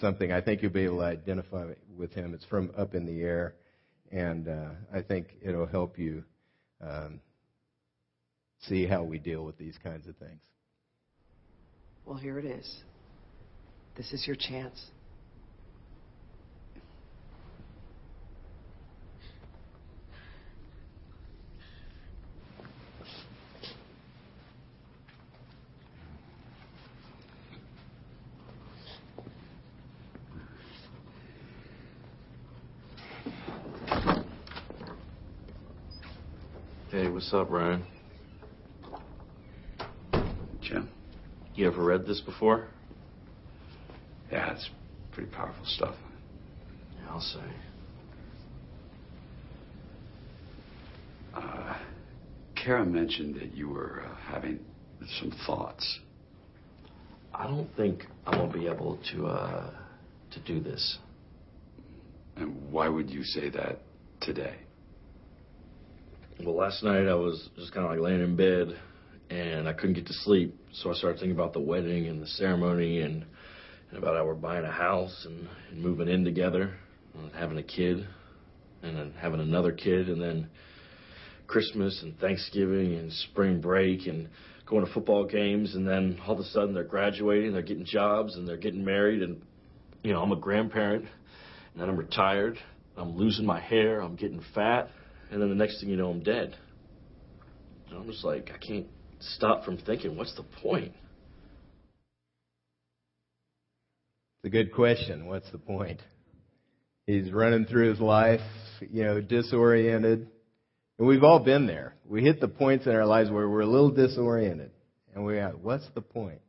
something 0.00 0.32
I 0.32 0.40
think 0.40 0.62
you'll 0.62 0.72
be 0.72 0.84
able 0.84 0.98
to 0.98 1.04
identify 1.04 1.66
with 1.96 2.12
him. 2.12 2.34
It's 2.34 2.44
from 2.44 2.70
Up 2.76 2.94
in 2.94 3.06
the 3.06 3.22
Air, 3.22 3.54
and 4.10 4.48
uh, 4.48 4.70
I 4.92 5.02
think 5.02 5.28
it'll 5.42 5.66
help 5.66 5.98
you 5.98 6.24
um, 6.80 7.20
see 8.60 8.86
how 8.86 9.02
we 9.02 9.18
deal 9.18 9.44
with 9.44 9.58
these 9.58 9.76
kinds 9.82 10.06
of 10.06 10.16
things. 10.16 10.42
Well, 12.04 12.16
here 12.16 12.38
it 12.38 12.44
is. 12.44 12.82
This 13.96 14.12
is 14.12 14.26
your 14.26 14.36
chance. 14.36 14.80
Hey, 36.96 37.10
what's 37.10 37.30
up, 37.34 37.50
Ryan? 37.50 37.84
Jim? 40.62 40.88
You 41.54 41.66
ever 41.66 41.84
read 41.84 42.06
this 42.06 42.22
before? 42.22 42.68
Yeah, 44.32 44.54
it's 44.54 44.70
pretty 45.12 45.30
powerful 45.30 45.66
stuff. 45.66 45.94
Yeah, 46.96 47.10
I'll 47.10 47.20
say. 47.20 47.40
Uh, 51.34 51.76
Kara 52.54 52.86
mentioned 52.86 53.34
that 53.42 53.54
you 53.54 53.68
were 53.68 54.02
uh, 54.02 54.14
having 54.32 54.60
some 55.20 55.34
thoughts. 55.46 55.98
I 57.34 57.46
don't 57.46 57.68
think 57.76 58.06
I 58.26 58.38
won't 58.38 58.54
be 58.54 58.68
able 58.68 58.98
to 59.12 59.26
uh, 59.26 59.70
to 60.30 60.40
do 60.40 60.60
this. 60.60 60.96
And 62.36 62.72
why 62.72 62.88
would 62.88 63.10
you 63.10 63.22
say 63.22 63.50
that 63.50 63.80
today? 64.22 64.56
Well, 66.44 66.54
last 66.54 66.82
night 66.82 67.08
I 67.08 67.14
was 67.14 67.48
just 67.56 67.72
kind 67.72 67.86
of 67.86 67.92
like 67.92 68.00
laying 68.00 68.22
in 68.22 68.36
bed 68.36 68.78
and 69.30 69.66
I 69.66 69.72
couldn't 69.72 69.94
get 69.94 70.06
to 70.08 70.12
sleep. 70.12 70.54
So 70.70 70.90
I 70.90 70.94
started 70.94 71.18
thinking 71.18 71.34
about 71.34 71.54
the 71.54 71.60
wedding 71.60 72.08
and 72.08 72.20
the 72.20 72.26
ceremony 72.26 73.00
and, 73.00 73.24
and 73.88 73.98
about 73.98 74.16
how 74.16 74.26
we're 74.26 74.34
buying 74.34 74.66
a 74.66 74.70
house 74.70 75.24
and, 75.24 75.48
and 75.70 75.80
moving 75.80 76.08
in 76.08 76.24
together 76.24 76.74
and 77.14 77.32
having 77.32 77.56
a 77.56 77.62
kid 77.62 78.06
and 78.82 78.98
then 78.98 79.14
having 79.18 79.40
another 79.40 79.72
kid 79.72 80.10
and 80.10 80.20
then 80.20 80.50
Christmas 81.46 82.02
and 82.02 82.18
Thanksgiving 82.18 82.96
and 82.96 83.10
spring 83.10 83.62
break 83.62 84.06
and 84.06 84.28
going 84.66 84.84
to 84.84 84.92
football 84.92 85.24
games 85.24 85.74
and 85.74 85.88
then 85.88 86.20
all 86.26 86.34
of 86.34 86.40
a 86.40 86.44
sudden 86.44 86.74
they're 86.74 86.84
graduating, 86.84 87.54
they're 87.54 87.62
getting 87.62 87.86
jobs 87.86 88.36
and 88.36 88.46
they're 88.46 88.58
getting 88.58 88.84
married 88.84 89.22
and 89.22 89.40
you 90.02 90.12
know, 90.12 90.20
I'm 90.20 90.32
a 90.32 90.36
grandparent 90.36 91.06
and 91.72 91.82
then 91.82 91.88
I'm 91.88 91.96
retired. 91.96 92.58
I'm 92.94 93.16
losing 93.16 93.46
my 93.46 93.60
hair, 93.60 94.00
I'm 94.00 94.16
getting 94.16 94.44
fat 94.54 94.90
and 95.30 95.40
then 95.40 95.48
the 95.48 95.54
next 95.54 95.80
thing 95.80 95.88
you 95.88 95.96
know, 95.96 96.10
I'm 96.10 96.22
dead. 96.22 96.56
And 97.88 97.98
I'm 97.98 98.06
just 98.06 98.24
like, 98.24 98.50
I 98.54 98.58
can't 98.58 98.86
stop 99.20 99.64
from 99.64 99.78
thinking, 99.78 100.16
what's 100.16 100.34
the 100.36 100.44
point? 100.62 100.92
It's 104.38 104.46
a 104.46 104.50
good 104.50 104.72
question. 104.72 105.26
What's 105.26 105.50
the 105.50 105.58
point? 105.58 106.00
He's 107.06 107.32
running 107.32 107.66
through 107.66 107.90
his 107.90 108.00
life, 108.00 108.40
you 108.80 109.04
know, 109.04 109.20
disoriented. 109.20 110.28
And 110.98 111.08
we've 111.08 111.22
all 111.22 111.40
been 111.40 111.66
there. 111.66 111.94
We 112.04 112.22
hit 112.22 112.40
the 112.40 112.48
points 112.48 112.86
in 112.86 112.92
our 112.92 113.06
lives 113.06 113.30
where 113.30 113.48
we're 113.48 113.60
a 113.60 113.66
little 113.66 113.90
disoriented. 113.90 114.70
And 115.14 115.24
we're 115.24 115.40
at, 115.40 115.58
what's 115.60 115.88
the 115.94 116.00
point? 116.00 116.40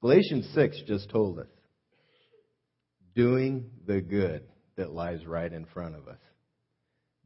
Galatians 0.00 0.48
6 0.54 0.82
just 0.86 1.10
told 1.10 1.38
us 1.38 1.46
doing 3.14 3.70
the 3.86 4.00
good 4.00 4.42
that 4.76 4.90
lies 4.90 5.24
right 5.24 5.52
in 5.52 5.64
front 5.66 5.94
of 5.94 6.08
us. 6.08 6.18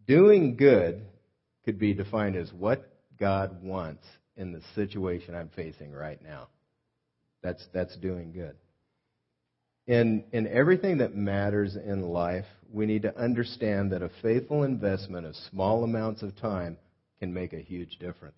Doing 0.08 0.56
good 0.56 1.02
could 1.66 1.78
be 1.78 1.92
defined 1.92 2.34
as 2.34 2.50
what 2.52 2.90
God 3.20 3.62
wants 3.62 4.04
in 4.36 4.52
the 4.52 4.62
situation 4.74 5.34
I'm 5.34 5.50
facing 5.54 5.92
right 5.92 6.20
now. 6.22 6.48
That's, 7.42 7.64
that's 7.74 7.94
doing 7.96 8.32
good. 8.32 8.56
In, 9.86 10.24
in 10.32 10.46
everything 10.48 10.98
that 10.98 11.14
matters 11.14 11.76
in 11.76 12.02
life, 12.02 12.46
we 12.72 12.86
need 12.86 13.02
to 13.02 13.16
understand 13.18 13.92
that 13.92 14.02
a 14.02 14.10
faithful 14.22 14.62
investment 14.62 15.26
of 15.26 15.36
small 15.50 15.84
amounts 15.84 16.22
of 16.22 16.36
time 16.36 16.78
can 17.20 17.32
make 17.32 17.52
a 17.52 17.60
huge 17.60 17.98
difference. 17.98 18.36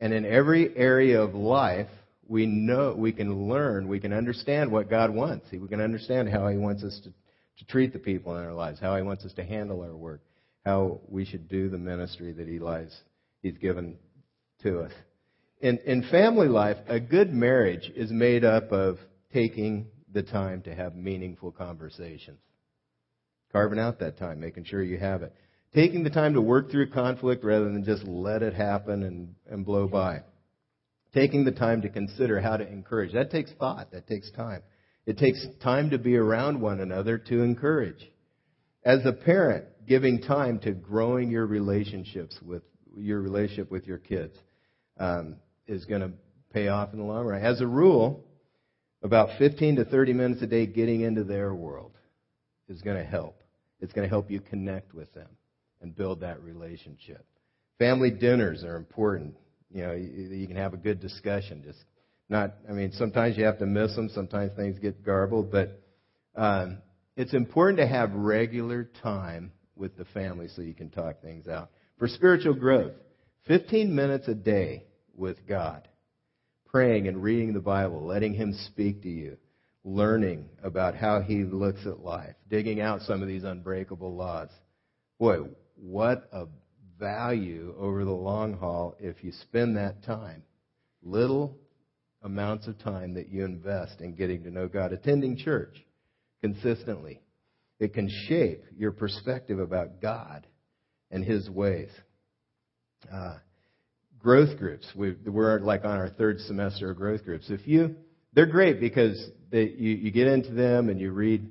And 0.00 0.12
in 0.12 0.24
every 0.24 0.76
area 0.76 1.20
of 1.20 1.34
life, 1.34 1.88
we 2.26 2.46
know, 2.46 2.94
we 2.96 3.12
can 3.12 3.48
learn, 3.48 3.88
we 3.88 4.00
can 4.00 4.12
understand 4.12 4.72
what 4.72 4.88
God 4.88 5.10
wants. 5.10 5.46
We 5.52 5.68
can 5.68 5.80
understand 5.80 6.28
how 6.28 6.48
He 6.48 6.56
wants 6.56 6.82
us 6.84 6.98
to, 7.04 7.12
to 7.58 7.64
treat 7.66 7.92
the 7.92 7.98
people 7.98 8.36
in 8.36 8.44
our 8.44 8.54
lives, 8.54 8.78
how 8.80 8.96
He 8.96 9.02
wants 9.02 9.24
us 9.24 9.32
to 9.34 9.44
handle 9.44 9.82
our 9.82 9.94
work, 9.94 10.22
how 10.64 11.00
we 11.08 11.24
should 11.24 11.48
do 11.48 11.68
the 11.68 11.78
ministry 11.78 12.32
that 12.32 12.48
He 12.48 12.58
lies, 12.58 12.94
He's 13.42 13.58
given 13.58 13.96
to 14.62 14.80
us. 14.80 14.92
In, 15.60 15.78
in 15.86 16.02
family 16.10 16.48
life, 16.48 16.78
a 16.88 16.98
good 16.98 17.32
marriage 17.32 17.90
is 17.94 18.10
made 18.10 18.44
up 18.44 18.72
of 18.72 18.98
taking 19.32 19.86
the 20.12 20.22
time 20.22 20.62
to 20.62 20.74
have 20.74 20.94
meaningful 20.94 21.52
conversations. 21.52 22.40
Carving 23.52 23.78
out 23.78 24.00
that 24.00 24.18
time, 24.18 24.40
making 24.40 24.64
sure 24.64 24.82
you 24.82 24.98
have 24.98 25.22
it. 25.22 25.32
Taking 25.74 26.04
the 26.04 26.10
time 26.10 26.34
to 26.34 26.40
work 26.40 26.70
through 26.70 26.90
conflict 26.90 27.44
rather 27.44 27.66
than 27.66 27.84
just 27.84 28.04
let 28.04 28.42
it 28.42 28.54
happen 28.54 29.02
and, 29.02 29.34
and 29.50 29.64
blow 29.64 29.86
by. 29.86 30.22
Taking 31.14 31.44
the 31.44 31.52
time 31.52 31.82
to 31.82 31.88
consider 31.88 32.40
how 32.40 32.56
to 32.56 32.66
encourage. 32.66 33.12
That 33.12 33.30
takes 33.30 33.52
thought. 33.52 33.92
That 33.92 34.06
takes 34.06 34.30
time. 34.32 34.62
It 35.06 35.18
takes 35.18 35.44
time 35.62 35.90
to 35.90 35.98
be 35.98 36.16
around 36.16 36.60
one 36.60 36.80
another 36.80 37.18
to 37.18 37.42
encourage. 37.42 38.10
As 38.84 39.04
a 39.04 39.12
parent, 39.12 39.66
giving 39.86 40.22
time 40.22 40.58
to 40.60 40.72
growing 40.72 41.30
your 41.30 41.46
relationships 41.46 42.38
with 42.44 42.62
your 42.96 43.20
relationship 43.20 43.70
with 43.70 43.86
your 43.86 43.98
kids 43.98 44.36
um, 44.98 45.36
is 45.66 45.84
going 45.86 46.02
to 46.02 46.12
pay 46.52 46.68
off 46.68 46.92
in 46.92 46.98
the 46.98 47.04
long 47.04 47.26
run. 47.26 47.42
As 47.42 47.60
a 47.60 47.66
rule, 47.66 48.24
about 49.02 49.38
15 49.38 49.76
to 49.76 49.84
30 49.84 50.12
minutes 50.12 50.42
a 50.42 50.46
day 50.46 50.66
getting 50.66 51.00
into 51.00 51.24
their 51.24 51.54
world 51.54 51.92
is 52.68 52.82
going 52.82 52.96
to 52.96 53.04
help. 53.04 53.42
It's 53.80 53.92
going 53.92 54.04
to 54.04 54.10
help 54.10 54.30
you 54.30 54.40
connect 54.40 54.94
with 54.94 55.12
them 55.14 55.28
and 55.80 55.94
build 55.94 56.20
that 56.20 56.42
relationship. 56.42 57.24
Family 57.78 58.10
dinners 58.10 58.62
are 58.62 58.76
important. 58.76 59.34
You 59.72 59.82
know, 59.82 59.92
you, 59.92 60.36
you 60.36 60.46
can 60.46 60.56
have 60.56 60.74
a 60.74 60.76
good 60.76 61.00
discussion. 61.00 61.62
Just 61.64 61.80
not, 62.32 62.54
I 62.68 62.72
mean, 62.72 62.92
sometimes 62.92 63.36
you 63.36 63.44
have 63.44 63.58
to 63.58 63.66
miss 63.66 63.94
them. 63.94 64.08
Sometimes 64.08 64.52
things 64.56 64.78
get 64.78 65.04
garbled, 65.04 65.52
but 65.52 65.80
um, 66.34 66.78
it's 67.14 67.34
important 67.34 67.78
to 67.78 67.86
have 67.86 68.10
regular 68.12 68.88
time 69.02 69.52
with 69.76 69.96
the 69.96 70.06
family 70.06 70.48
so 70.48 70.62
you 70.62 70.74
can 70.74 70.88
talk 70.88 71.20
things 71.20 71.46
out. 71.46 71.70
For 71.98 72.08
spiritual 72.08 72.54
growth, 72.54 72.94
15 73.46 73.94
minutes 73.94 74.28
a 74.28 74.34
day 74.34 74.86
with 75.14 75.46
God, 75.46 75.86
praying 76.66 77.06
and 77.06 77.22
reading 77.22 77.52
the 77.52 77.60
Bible, 77.60 78.06
letting 78.06 78.32
Him 78.32 78.54
speak 78.66 79.02
to 79.02 79.10
you, 79.10 79.36
learning 79.84 80.48
about 80.64 80.96
how 80.96 81.20
He 81.20 81.44
looks 81.44 81.86
at 81.86 82.00
life, 82.00 82.34
digging 82.48 82.80
out 82.80 83.02
some 83.02 83.20
of 83.20 83.28
these 83.28 83.44
unbreakable 83.44 84.16
laws. 84.16 84.48
Boy, 85.18 85.40
what 85.76 86.30
a 86.32 86.46
value 86.98 87.74
over 87.78 88.06
the 88.06 88.10
long 88.10 88.54
haul 88.54 88.96
if 88.98 89.22
you 89.22 89.32
spend 89.32 89.76
that 89.76 90.02
time. 90.04 90.42
Little 91.02 91.58
amounts 92.22 92.66
of 92.66 92.78
time 92.78 93.14
that 93.14 93.28
you 93.28 93.44
invest 93.44 94.00
in 94.00 94.14
getting 94.14 94.44
to 94.44 94.50
know 94.50 94.68
God, 94.68 94.92
attending 94.92 95.36
church 95.36 95.76
consistently. 96.40 97.20
It 97.78 97.94
can 97.94 98.08
shape 98.28 98.64
your 98.76 98.92
perspective 98.92 99.58
about 99.58 100.00
God 100.00 100.46
and 101.10 101.24
His 101.24 101.48
ways. 101.50 101.90
Uh, 103.12 103.38
growth 104.18 104.56
groups. 104.58 104.86
We, 104.94 105.16
are 105.26 105.60
like 105.60 105.84
on 105.84 105.98
our 105.98 106.08
third 106.08 106.38
semester 106.40 106.90
of 106.90 106.96
growth 106.96 107.24
groups. 107.24 107.46
If 107.50 107.66
you, 107.66 107.96
they're 108.32 108.46
great 108.46 108.80
because 108.80 109.30
they, 109.50 109.64
you, 109.64 109.90
you 109.94 110.10
get 110.10 110.28
into 110.28 110.52
them 110.52 110.88
and 110.88 111.00
you 111.00 111.10
read 111.10 111.48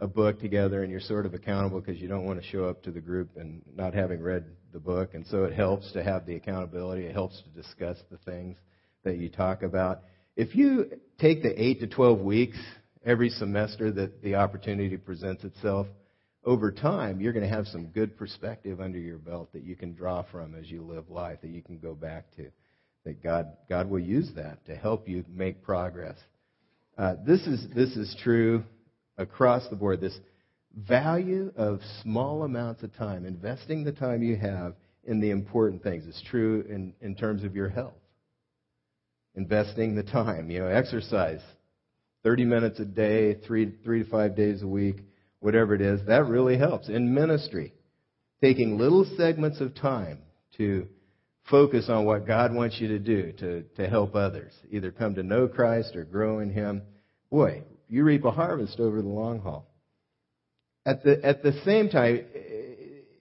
a 0.00 0.06
book 0.06 0.40
together 0.40 0.82
and 0.82 0.90
you're 0.90 1.00
sort 1.00 1.26
of 1.26 1.34
accountable 1.34 1.80
because 1.80 2.00
you 2.00 2.08
don't 2.08 2.24
want 2.24 2.40
to 2.40 2.46
show 2.48 2.64
up 2.64 2.82
to 2.82 2.90
the 2.90 3.00
group 3.00 3.30
and 3.36 3.62
not 3.74 3.94
having 3.94 4.20
read 4.20 4.44
the 4.72 4.80
book. 4.80 5.14
And 5.14 5.26
so 5.26 5.44
it 5.44 5.54
helps 5.54 5.92
to 5.92 6.02
have 6.02 6.26
the 6.26 6.34
accountability. 6.34 7.04
It 7.04 7.12
helps 7.12 7.40
to 7.42 7.48
discuss 7.50 7.98
the 8.10 8.18
things 8.18 8.56
that 9.04 9.18
you 9.18 9.28
talk 9.28 9.62
about. 9.62 10.02
If 10.36 10.56
you 10.56 10.90
take 11.20 11.42
the 11.42 11.62
8 11.62 11.80
to 11.80 11.86
12 11.86 12.20
weeks 12.20 12.58
every 13.04 13.28
semester 13.30 13.92
that 13.92 14.20
the 14.22 14.34
opportunity 14.34 14.96
presents 14.96 15.44
itself, 15.44 15.86
over 16.44 16.72
time, 16.72 17.20
you're 17.20 17.32
going 17.32 17.48
to 17.48 17.54
have 17.54 17.66
some 17.68 17.86
good 17.86 18.16
perspective 18.18 18.80
under 18.80 18.98
your 18.98 19.18
belt 19.18 19.52
that 19.52 19.62
you 19.62 19.76
can 19.76 19.94
draw 19.94 20.24
from 20.24 20.54
as 20.54 20.70
you 20.70 20.82
live 20.82 21.08
life, 21.08 21.38
that 21.42 21.50
you 21.50 21.62
can 21.62 21.78
go 21.78 21.94
back 21.94 22.24
to. 22.36 22.50
That 23.04 23.22
God, 23.22 23.52
God 23.68 23.88
will 23.88 24.00
use 24.00 24.30
that 24.36 24.64
to 24.66 24.74
help 24.74 25.08
you 25.08 25.24
make 25.28 25.62
progress. 25.62 26.18
Uh, 26.98 27.14
this 27.26 27.40
is 27.46 27.66
this 27.74 27.96
is 27.96 28.14
true 28.22 28.64
across 29.16 29.68
the 29.68 29.76
board. 29.76 30.00
This 30.00 30.18
value 30.76 31.52
of 31.56 31.80
small 32.02 32.42
amounts 32.42 32.82
of 32.82 32.94
time, 32.94 33.24
investing 33.24 33.84
the 33.84 33.92
time 33.92 34.22
you 34.22 34.36
have 34.36 34.74
in 35.04 35.20
the 35.20 35.30
important 35.30 35.82
things, 35.82 36.04
is 36.04 36.22
true 36.30 36.64
in, 36.68 36.94
in 37.00 37.14
terms 37.14 37.44
of 37.44 37.54
your 37.54 37.68
health. 37.68 37.94
Investing 39.36 39.94
the 39.94 40.02
time, 40.02 40.50
you 40.50 40.60
know, 40.60 40.68
exercise, 40.68 41.40
30 42.22 42.44
minutes 42.44 42.80
a 42.80 42.84
day, 42.84 43.34
three, 43.46 43.74
three 43.84 44.04
to 44.04 44.10
five 44.10 44.36
days 44.36 44.62
a 44.62 44.66
week, 44.66 44.96
whatever 45.40 45.74
it 45.74 45.80
is, 45.80 46.00
that 46.06 46.26
really 46.26 46.56
helps. 46.56 46.88
In 46.88 47.14
ministry, 47.14 47.74
taking 48.40 48.78
little 48.78 49.04
segments 49.16 49.60
of 49.60 49.74
time 49.74 50.18
to 50.56 50.86
focus 51.50 51.86
on 51.88 52.04
what 52.04 52.26
God 52.26 52.54
wants 52.54 52.80
you 52.80 52.88
to 52.88 52.98
do 52.98 53.32
to, 53.32 53.62
to 53.76 53.88
help 53.88 54.14
others, 54.14 54.52
either 54.70 54.90
come 54.90 55.14
to 55.16 55.22
know 55.22 55.48
Christ 55.48 55.94
or 55.96 56.04
grow 56.04 56.38
in 56.38 56.50
Him. 56.50 56.82
Boy, 57.30 57.62
you 57.88 58.04
reap 58.04 58.24
a 58.24 58.30
harvest 58.30 58.80
over 58.80 59.02
the 59.02 59.08
long 59.08 59.40
haul. 59.40 59.66
At 60.86 61.02
the, 61.02 61.24
at 61.24 61.42
the 61.42 61.52
same 61.64 61.88
time, 61.88 62.24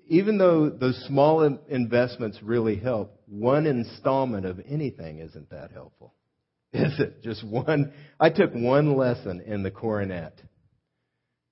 even 0.08 0.38
though 0.38 0.70
those 0.70 1.02
small 1.08 1.44
investments 1.68 2.38
really 2.44 2.76
help, 2.76 3.20
one 3.28 3.66
installment 3.66 4.46
of 4.46 4.60
anything 4.68 5.20
isn't 5.20 5.50
that 5.50 5.72
helpful. 5.72 6.14
Is 6.74 7.00
it? 7.00 7.22
Just 7.24 7.46
one. 7.46 7.94
I 8.20 8.30
took 8.30 8.54
one 8.54 8.98
lesson 8.98 9.42
in 9.42 9.64
the 9.64 9.72
cornet. 9.72 10.42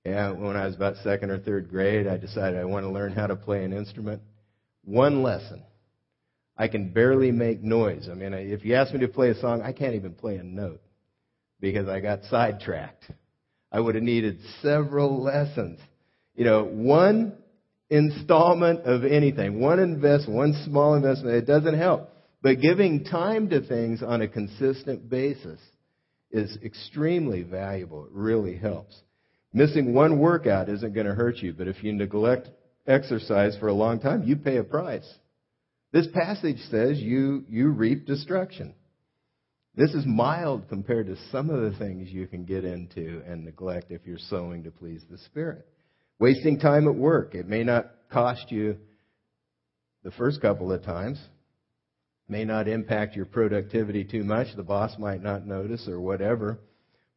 Yeah, 0.05 0.31
when 0.31 0.57
I 0.57 0.65
was 0.65 0.75
about 0.75 0.95
second 1.03 1.29
or 1.29 1.39
third 1.39 1.69
grade, 1.69 2.07
I 2.07 2.17
decided 2.17 2.59
I 2.59 2.65
want 2.65 2.85
to 2.85 2.89
learn 2.89 3.13
how 3.13 3.27
to 3.27 3.35
play 3.35 3.63
an 3.63 3.71
instrument. 3.71 4.21
One 4.83 5.21
lesson. 5.21 5.63
I 6.57 6.67
can 6.67 6.89
barely 6.89 7.31
make 7.31 7.61
noise. 7.61 8.07
I 8.09 8.15
mean, 8.15 8.33
if 8.33 8.65
you 8.65 8.75
ask 8.75 8.93
me 8.93 8.99
to 9.01 9.07
play 9.07 9.29
a 9.29 9.35
song, 9.35 9.61
I 9.61 9.73
can't 9.73 9.95
even 9.95 10.13
play 10.13 10.37
a 10.37 10.43
note 10.43 10.81
because 11.59 11.87
I 11.87 11.99
got 11.99 12.23
sidetracked. 12.25 13.05
I 13.71 13.79
would 13.79 13.95
have 13.95 14.03
needed 14.03 14.39
several 14.61 15.23
lessons. 15.23 15.79
You 16.35 16.45
know, 16.45 16.63
one 16.63 17.33
installment 17.91 18.85
of 18.85 19.03
anything, 19.03 19.59
one 19.59 19.77
invest, 19.79 20.27
one 20.27 20.53
small 20.65 20.95
investment, 20.95 21.35
it 21.35 21.45
doesn't 21.45 21.77
help. 21.77 22.09
But 22.41 22.61
giving 22.61 23.03
time 23.03 23.49
to 23.49 23.61
things 23.61 24.01
on 24.01 24.21
a 24.21 24.27
consistent 24.27 25.09
basis 25.09 25.59
is 26.31 26.57
extremely 26.63 27.43
valuable. 27.43 28.05
It 28.05 28.11
really 28.13 28.57
helps. 28.57 28.99
Missing 29.53 29.93
one 29.93 30.17
workout 30.17 30.69
isn't 30.69 30.93
going 30.93 31.05
to 31.05 31.13
hurt 31.13 31.37
you, 31.37 31.53
but 31.53 31.67
if 31.67 31.83
you 31.83 31.91
neglect 31.91 32.49
exercise 32.87 33.57
for 33.59 33.67
a 33.67 33.73
long 33.73 33.99
time, 33.99 34.23
you 34.23 34.37
pay 34.37 34.57
a 34.57 34.63
price. 34.63 35.07
This 35.91 36.07
passage 36.13 36.59
says 36.71 36.97
you, 36.97 37.43
you 37.49 37.69
reap 37.69 38.07
destruction. 38.07 38.73
This 39.75 39.93
is 39.93 40.05
mild 40.05 40.69
compared 40.69 41.07
to 41.07 41.17
some 41.31 41.49
of 41.49 41.61
the 41.61 41.77
things 41.77 42.09
you 42.09 42.27
can 42.27 42.45
get 42.45 42.63
into 42.63 43.21
and 43.27 43.43
neglect 43.43 43.91
if 43.91 44.01
you're 44.05 44.17
sowing 44.17 44.63
to 44.63 44.71
please 44.71 45.03
the 45.09 45.17
Spirit. 45.17 45.67
Wasting 46.21 46.59
time 46.59 46.87
at 46.87 46.93
work. 46.93 47.33
It 47.33 47.47
may 47.47 47.63
not 47.63 47.89
cost 48.11 48.51
you 48.51 48.77
the 50.03 50.11
first 50.11 50.39
couple 50.39 50.71
of 50.71 50.83
times, 50.83 51.19
may 52.29 52.45
not 52.45 52.67
impact 52.67 53.15
your 53.15 53.25
productivity 53.25 54.03
too 54.03 54.23
much. 54.23 54.55
The 54.55 54.61
boss 54.61 54.99
might 54.99 55.23
not 55.23 55.47
notice 55.47 55.87
or 55.87 55.99
whatever. 55.99 56.59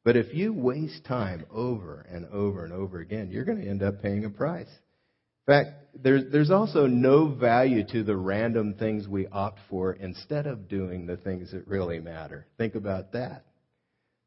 But 0.05 0.17
if 0.17 0.33
you 0.33 0.55
waste 0.55 1.05
time 1.05 1.45
over 1.53 2.07
and 2.11 2.25
over 2.33 2.65
and 2.65 2.73
over 2.73 3.01
again, 3.01 3.29
you're 3.31 3.45
going 3.45 3.61
to 3.61 3.69
end 3.69 3.83
up 3.83 4.01
paying 4.01 4.25
a 4.25 4.31
price. 4.31 4.69
In 4.69 5.53
fact, 5.53 6.03
there's, 6.03 6.33
there's 6.33 6.51
also 6.51 6.87
no 6.87 7.29
value 7.29 7.85
to 7.93 8.05
the 8.05 8.17
random 8.17 8.73
things 8.73 9.07
we 9.07 9.27
opt 9.27 9.59
for 9.69 9.93
instead 9.93 10.47
of 10.47 10.67
doing 10.67 11.05
the 11.05 11.19
things 11.19 11.53
that 11.53 11.69
really 11.69 12.01
matter. 12.01 12.47
Think 12.57 12.75
about 12.75 13.13
that. 13.13 13.45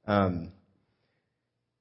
Um, 0.06 0.52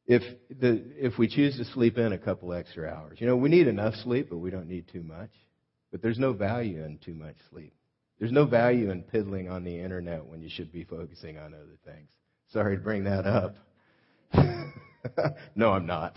if 0.06 0.22
the 0.60 0.84
if 0.96 1.18
we 1.18 1.28
choose 1.28 1.56
to 1.56 1.64
sleep 1.64 1.98
in 1.98 2.12
a 2.12 2.18
couple 2.18 2.52
extra 2.52 2.88
hours, 2.88 3.18
you 3.20 3.26
know, 3.26 3.36
we 3.36 3.48
need 3.48 3.66
enough 3.66 3.94
sleep, 3.96 4.28
but 4.30 4.38
we 4.38 4.50
don't 4.50 4.68
need 4.68 4.86
too 4.92 5.02
much. 5.02 5.30
But 5.90 6.02
there's 6.02 6.18
no 6.18 6.32
value 6.32 6.84
in 6.84 6.98
too 6.98 7.14
much 7.14 7.36
sleep. 7.50 7.72
There's 8.18 8.32
no 8.32 8.46
value 8.46 8.90
in 8.90 9.02
piddling 9.02 9.48
on 9.48 9.64
the 9.64 9.78
internet 9.78 10.24
when 10.24 10.40
you 10.40 10.48
should 10.48 10.72
be 10.72 10.84
focusing 10.84 11.38
on 11.38 11.54
other 11.54 11.76
things. 11.84 12.08
Sorry 12.52 12.76
to 12.76 12.82
bring 12.82 13.04
that 13.04 13.26
up. 13.26 13.56
no, 15.54 15.72
I'm 15.72 15.86
not. 15.86 16.16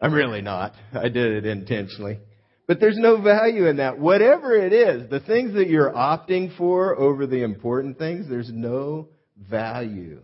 I'm 0.00 0.12
really 0.12 0.42
not. 0.42 0.74
I 0.92 1.08
did 1.08 1.44
it 1.44 1.46
intentionally. 1.46 2.18
But 2.66 2.80
there's 2.80 2.98
no 2.98 3.20
value 3.20 3.66
in 3.66 3.76
that. 3.76 3.98
Whatever 3.98 4.56
it 4.56 4.72
is, 4.72 5.08
the 5.10 5.20
things 5.20 5.54
that 5.54 5.68
you're 5.68 5.92
opting 5.92 6.56
for 6.56 6.98
over 6.98 7.26
the 7.26 7.42
important 7.42 7.98
things, 7.98 8.26
there's 8.28 8.50
no 8.52 9.08
value 9.36 10.22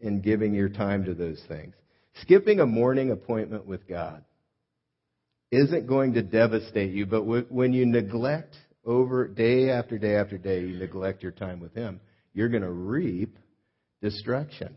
in 0.00 0.20
giving 0.20 0.52
your 0.52 0.68
time 0.68 1.04
to 1.04 1.14
those 1.14 1.40
things. 1.48 1.74
Skipping 2.22 2.60
a 2.60 2.66
morning 2.66 3.10
appointment 3.10 3.66
with 3.66 3.88
God 3.88 4.24
isn't 5.50 5.86
going 5.86 6.14
to 6.14 6.22
devastate 6.22 6.92
you, 6.92 7.06
but 7.06 7.22
when 7.24 7.72
you 7.72 7.86
neglect 7.86 8.56
over 8.84 9.26
day 9.26 9.70
after 9.70 9.98
day 9.98 10.16
after 10.16 10.38
day, 10.38 10.60
you 10.60 10.76
neglect 10.76 11.22
your 11.22 11.32
time 11.32 11.60
with 11.60 11.74
Him, 11.74 12.00
you're 12.32 12.48
going 12.48 12.62
to 12.62 12.70
reap 12.70 13.36
destruction. 14.02 14.76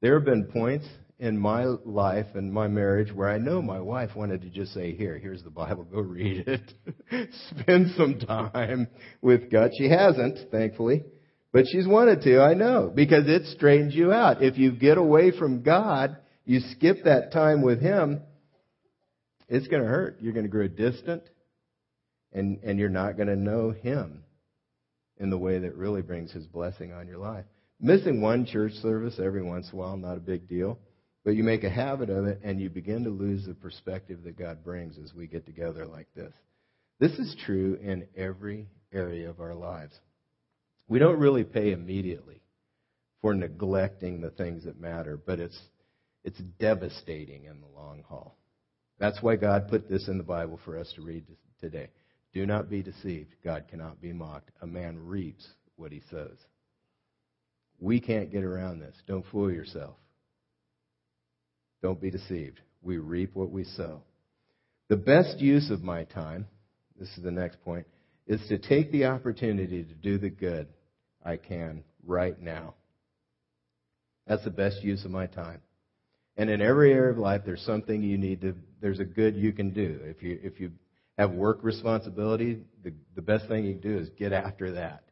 There 0.00 0.14
have 0.14 0.24
been 0.24 0.46
points 0.52 0.86
in 1.18 1.38
my 1.38 1.64
life 1.84 2.26
and 2.34 2.52
my 2.52 2.66
marriage 2.66 3.12
where 3.12 3.28
I 3.28 3.38
know 3.38 3.62
my 3.62 3.80
wife 3.80 4.10
wanted 4.16 4.42
to 4.42 4.50
just 4.50 4.74
say, 4.74 4.94
Here, 4.94 5.18
here's 5.18 5.44
the 5.44 5.50
Bible, 5.50 5.84
go 5.84 6.00
read 6.00 6.48
it. 6.48 6.74
Spend 7.50 7.92
some 7.96 8.18
time 8.18 8.88
with 9.20 9.50
God. 9.50 9.70
She 9.78 9.88
hasn't, 9.88 10.50
thankfully, 10.50 11.04
but 11.52 11.66
she's 11.70 11.86
wanted 11.86 12.22
to, 12.22 12.40
I 12.40 12.54
know, 12.54 12.90
because 12.92 13.28
it 13.28 13.46
straightens 13.54 13.94
you 13.94 14.12
out. 14.12 14.42
If 14.42 14.58
you 14.58 14.72
get 14.72 14.98
away 14.98 15.30
from 15.30 15.62
God, 15.62 16.16
you 16.44 16.60
skip 16.72 17.04
that 17.04 17.32
time 17.32 17.62
with 17.62 17.80
Him, 17.80 18.22
it's 19.48 19.68
going 19.68 19.82
to 19.82 19.88
hurt. 19.88 20.18
You're 20.20 20.32
going 20.32 20.46
to 20.46 20.50
grow 20.50 20.68
distant, 20.68 21.22
and, 22.32 22.60
and 22.62 22.78
you're 22.78 22.88
not 22.88 23.16
going 23.16 23.28
to 23.28 23.36
know 23.36 23.70
Him 23.70 24.24
in 25.18 25.30
the 25.30 25.38
way 25.38 25.58
that 25.58 25.76
really 25.76 26.02
brings 26.02 26.32
His 26.32 26.46
blessing 26.46 26.92
on 26.92 27.06
your 27.06 27.18
life. 27.18 27.44
Missing 27.80 28.20
one 28.20 28.46
church 28.46 28.72
service 28.74 29.18
every 29.22 29.42
once 29.42 29.68
in 29.68 29.74
a 29.74 29.76
while, 29.76 29.96
not 29.96 30.16
a 30.16 30.20
big 30.20 30.48
deal. 30.48 30.78
But 31.24 31.36
you 31.36 31.44
make 31.44 31.62
a 31.62 31.70
habit 31.70 32.10
of 32.10 32.26
it 32.26 32.40
and 32.42 32.60
you 32.60 32.68
begin 32.68 33.04
to 33.04 33.10
lose 33.10 33.46
the 33.46 33.54
perspective 33.54 34.24
that 34.24 34.38
God 34.38 34.64
brings 34.64 34.98
as 34.98 35.14
we 35.14 35.26
get 35.26 35.46
together 35.46 35.86
like 35.86 36.08
this. 36.14 36.32
This 36.98 37.12
is 37.12 37.36
true 37.44 37.78
in 37.80 38.06
every 38.16 38.68
area 38.92 39.30
of 39.30 39.40
our 39.40 39.54
lives. 39.54 39.94
We 40.88 40.98
don't 40.98 41.18
really 41.18 41.44
pay 41.44 41.72
immediately 41.72 42.42
for 43.20 43.34
neglecting 43.34 44.20
the 44.20 44.30
things 44.30 44.64
that 44.64 44.80
matter, 44.80 45.16
but 45.16 45.38
it's, 45.38 45.58
it's 46.24 46.40
devastating 46.58 47.44
in 47.44 47.60
the 47.60 47.80
long 47.80 48.02
haul. 48.08 48.36
That's 48.98 49.22
why 49.22 49.36
God 49.36 49.68
put 49.68 49.88
this 49.88 50.08
in 50.08 50.18
the 50.18 50.24
Bible 50.24 50.60
for 50.64 50.78
us 50.78 50.92
to 50.94 51.02
read 51.02 51.24
today. 51.60 51.88
Do 52.32 52.46
not 52.46 52.70
be 52.70 52.82
deceived. 52.82 53.34
God 53.44 53.64
cannot 53.68 54.00
be 54.00 54.12
mocked. 54.12 54.50
A 54.60 54.66
man 54.66 54.98
reaps 55.06 55.46
what 55.76 55.92
he 55.92 56.02
sows. 56.10 56.38
We 57.80 58.00
can't 58.00 58.30
get 58.30 58.44
around 58.44 58.78
this. 58.78 58.94
Don't 59.06 59.26
fool 59.26 59.50
yourself. 59.50 59.96
Don't 61.82 62.00
be 62.00 62.10
deceived. 62.10 62.60
We 62.80 62.98
reap 62.98 63.34
what 63.34 63.50
we 63.50 63.64
sow. 63.64 64.02
The 64.88 64.96
best 64.96 65.40
use 65.40 65.70
of 65.70 65.82
my 65.82 66.04
time, 66.04 66.46
this 66.98 67.08
is 67.16 67.24
the 67.24 67.30
next 67.30 67.62
point, 67.64 67.86
is 68.26 68.40
to 68.48 68.58
take 68.58 68.92
the 68.92 69.06
opportunity 69.06 69.82
to 69.82 69.94
do 69.94 70.18
the 70.18 70.30
good 70.30 70.68
I 71.24 71.36
can 71.36 71.82
right 72.06 72.40
now. 72.40 72.74
That's 74.26 74.44
the 74.44 74.50
best 74.50 74.82
use 74.84 75.04
of 75.04 75.10
my 75.10 75.26
time. 75.26 75.60
And 76.36 76.48
in 76.48 76.62
every 76.62 76.92
area 76.92 77.10
of 77.10 77.18
life, 77.18 77.42
there's 77.44 77.62
something 77.62 78.02
you 78.02 78.18
need 78.18 78.40
to, 78.40 78.54
there's 78.80 79.00
a 79.00 79.04
good 79.04 79.36
you 79.36 79.52
can 79.52 79.70
do. 79.70 80.00
If 80.04 80.22
you, 80.22 80.38
if 80.42 80.60
you 80.60 80.72
have 81.18 81.32
work 81.32 81.58
responsibility, 81.62 82.62
the, 82.82 82.92
the 83.14 83.22
best 83.22 83.48
thing 83.48 83.64
you 83.64 83.74
can 83.74 83.82
do 83.82 83.98
is 83.98 84.08
get 84.18 84.32
after 84.32 84.72
that 84.72 85.02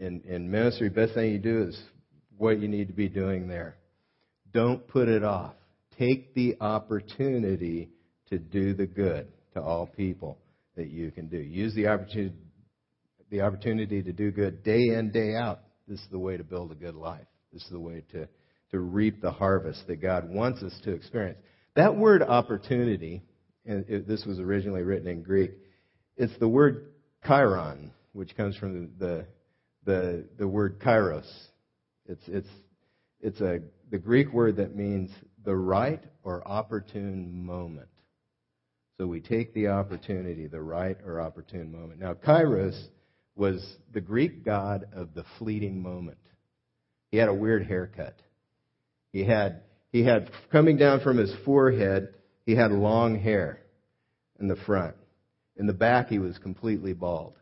in, 0.00 0.22
in 0.28 0.50
ministry, 0.50 0.88
best 0.88 1.14
thing 1.14 1.32
you 1.32 1.38
do 1.38 1.68
is 1.68 1.80
what 2.36 2.60
you 2.60 2.68
need 2.68 2.88
to 2.88 2.94
be 2.94 3.08
doing 3.08 3.48
there. 3.48 3.76
Don't 4.52 4.86
put 4.88 5.08
it 5.08 5.24
off. 5.24 5.54
Take 5.98 6.34
the 6.34 6.56
opportunity 6.60 7.90
to 8.30 8.38
do 8.38 8.74
the 8.74 8.86
good 8.86 9.28
to 9.54 9.62
all 9.62 9.86
people 9.86 10.38
that 10.76 10.88
you 10.88 11.10
can 11.10 11.26
do. 11.26 11.38
Use 11.38 11.74
the 11.74 11.88
opportunity, 11.88 12.36
the 13.30 13.40
opportunity 13.40 14.02
to 14.02 14.12
do 14.12 14.30
good 14.30 14.62
day 14.62 14.94
in, 14.94 15.10
day 15.10 15.34
out. 15.34 15.60
This 15.88 15.98
is 15.98 16.06
the 16.10 16.18
way 16.18 16.36
to 16.36 16.44
build 16.44 16.70
a 16.70 16.76
good 16.76 16.94
life. 16.94 17.26
This 17.52 17.62
is 17.64 17.70
the 17.70 17.80
way 17.80 18.04
to, 18.12 18.28
to 18.70 18.80
reap 18.80 19.20
the 19.20 19.30
harvest 19.30 19.86
that 19.86 19.96
God 19.96 20.28
wants 20.28 20.62
us 20.62 20.78
to 20.84 20.92
experience. 20.92 21.38
That 21.74 21.96
word 21.96 22.22
opportunity, 22.22 23.22
and 23.64 23.84
it, 23.88 24.06
this 24.06 24.24
was 24.24 24.38
originally 24.38 24.82
written 24.82 25.08
in 25.08 25.22
Greek, 25.22 25.52
it's 26.16 26.36
the 26.38 26.48
word 26.48 26.92
kairon, 27.24 27.90
which 28.12 28.36
comes 28.36 28.56
from 28.56 28.90
the, 28.98 29.26
the, 29.84 30.24
the 30.38 30.48
word 30.48 30.80
kairos. 30.80 31.30
It's, 32.06 32.26
it's, 32.26 32.48
it's 33.20 33.40
a, 33.40 33.60
the 33.90 33.98
Greek 33.98 34.32
word 34.32 34.56
that 34.56 34.74
means 34.74 35.10
the 35.44 35.54
right 35.54 36.02
or 36.22 36.46
opportune 36.46 37.44
moment. 37.44 37.88
So 38.98 39.06
we 39.06 39.20
take 39.20 39.54
the 39.54 39.68
opportunity, 39.68 40.48
the 40.48 40.60
right 40.60 40.96
or 41.06 41.20
opportune 41.20 41.70
moment. 41.70 42.00
Now, 42.00 42.14
Kairos 42.14 42.76
was 43.36 43.64
the 43.92 44.00
Greek 44.00 44.44
god 44.44 44.86
of 44.92 45.14
the 45.14 45.24
fleeting 45.38 45.80
moment. 45.80 46.18
He 47.12 47.16
had 47.16 47.28
a 47.28 47.34
weird 47.34 47.64
haircut. 47.64 48.20
He 49.12 49.24
had, 49.24 49.62
he 49.90 50.04
had, 50.04 50.30
coming 50.52 50.76
down 50.76 51.00
from 51.00 51.16
his 51.16 51.34
forehead, 51.44 52.14
he 52.44 52.54
had 52.54 52.70
long 52.70 53.18
hair 53.18 53.60
in 54.38 54.48
the 54.48 54.56
front. 54.56 54.96
In 55.56 55.66
the 55.66 55.72
back, 55.72 56.08
he 56.08 56.18
was 56.18 56.38
completely 56.38 56.92
bald. 56.92 57.34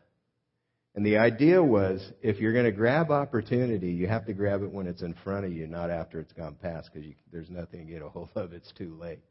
And 0.95 1.05
the 1.05 1.17
idea 1.17 1.63
was 1.63 2.03
if 2.23 2.39
you're 2.39 2.53
going 2.53 2.65
to 2.65 2.71
grab 2.71 3.11
opportunity, 3.11 3.91
you 3.91 4.07
have 4.07 4.25
to 4.25 4.33
grab 4.33 4.63
it 4.63 4.71
when 4.71 4.87
it's 4.87 5.03
in 5.03 5.13
front 5.23 5.45
of 5.45 5.53
you, 5.53 5.67
not 5.67 5.91
after 5.91 6.19
it's 6.19 6.33
gone 6.33 6.55
past, 6.59 6.89
because 6.91 7.07
there's 7.31 7.51
nothing 7.51 7.85
to 7.85 7.93
get 7.93 8.01
a 8.01 8.09
hold 8.09 8.31
of. 8.35 8.51
It's 8.51 8.71
too 8.75 8.97
late. 8.99 9.23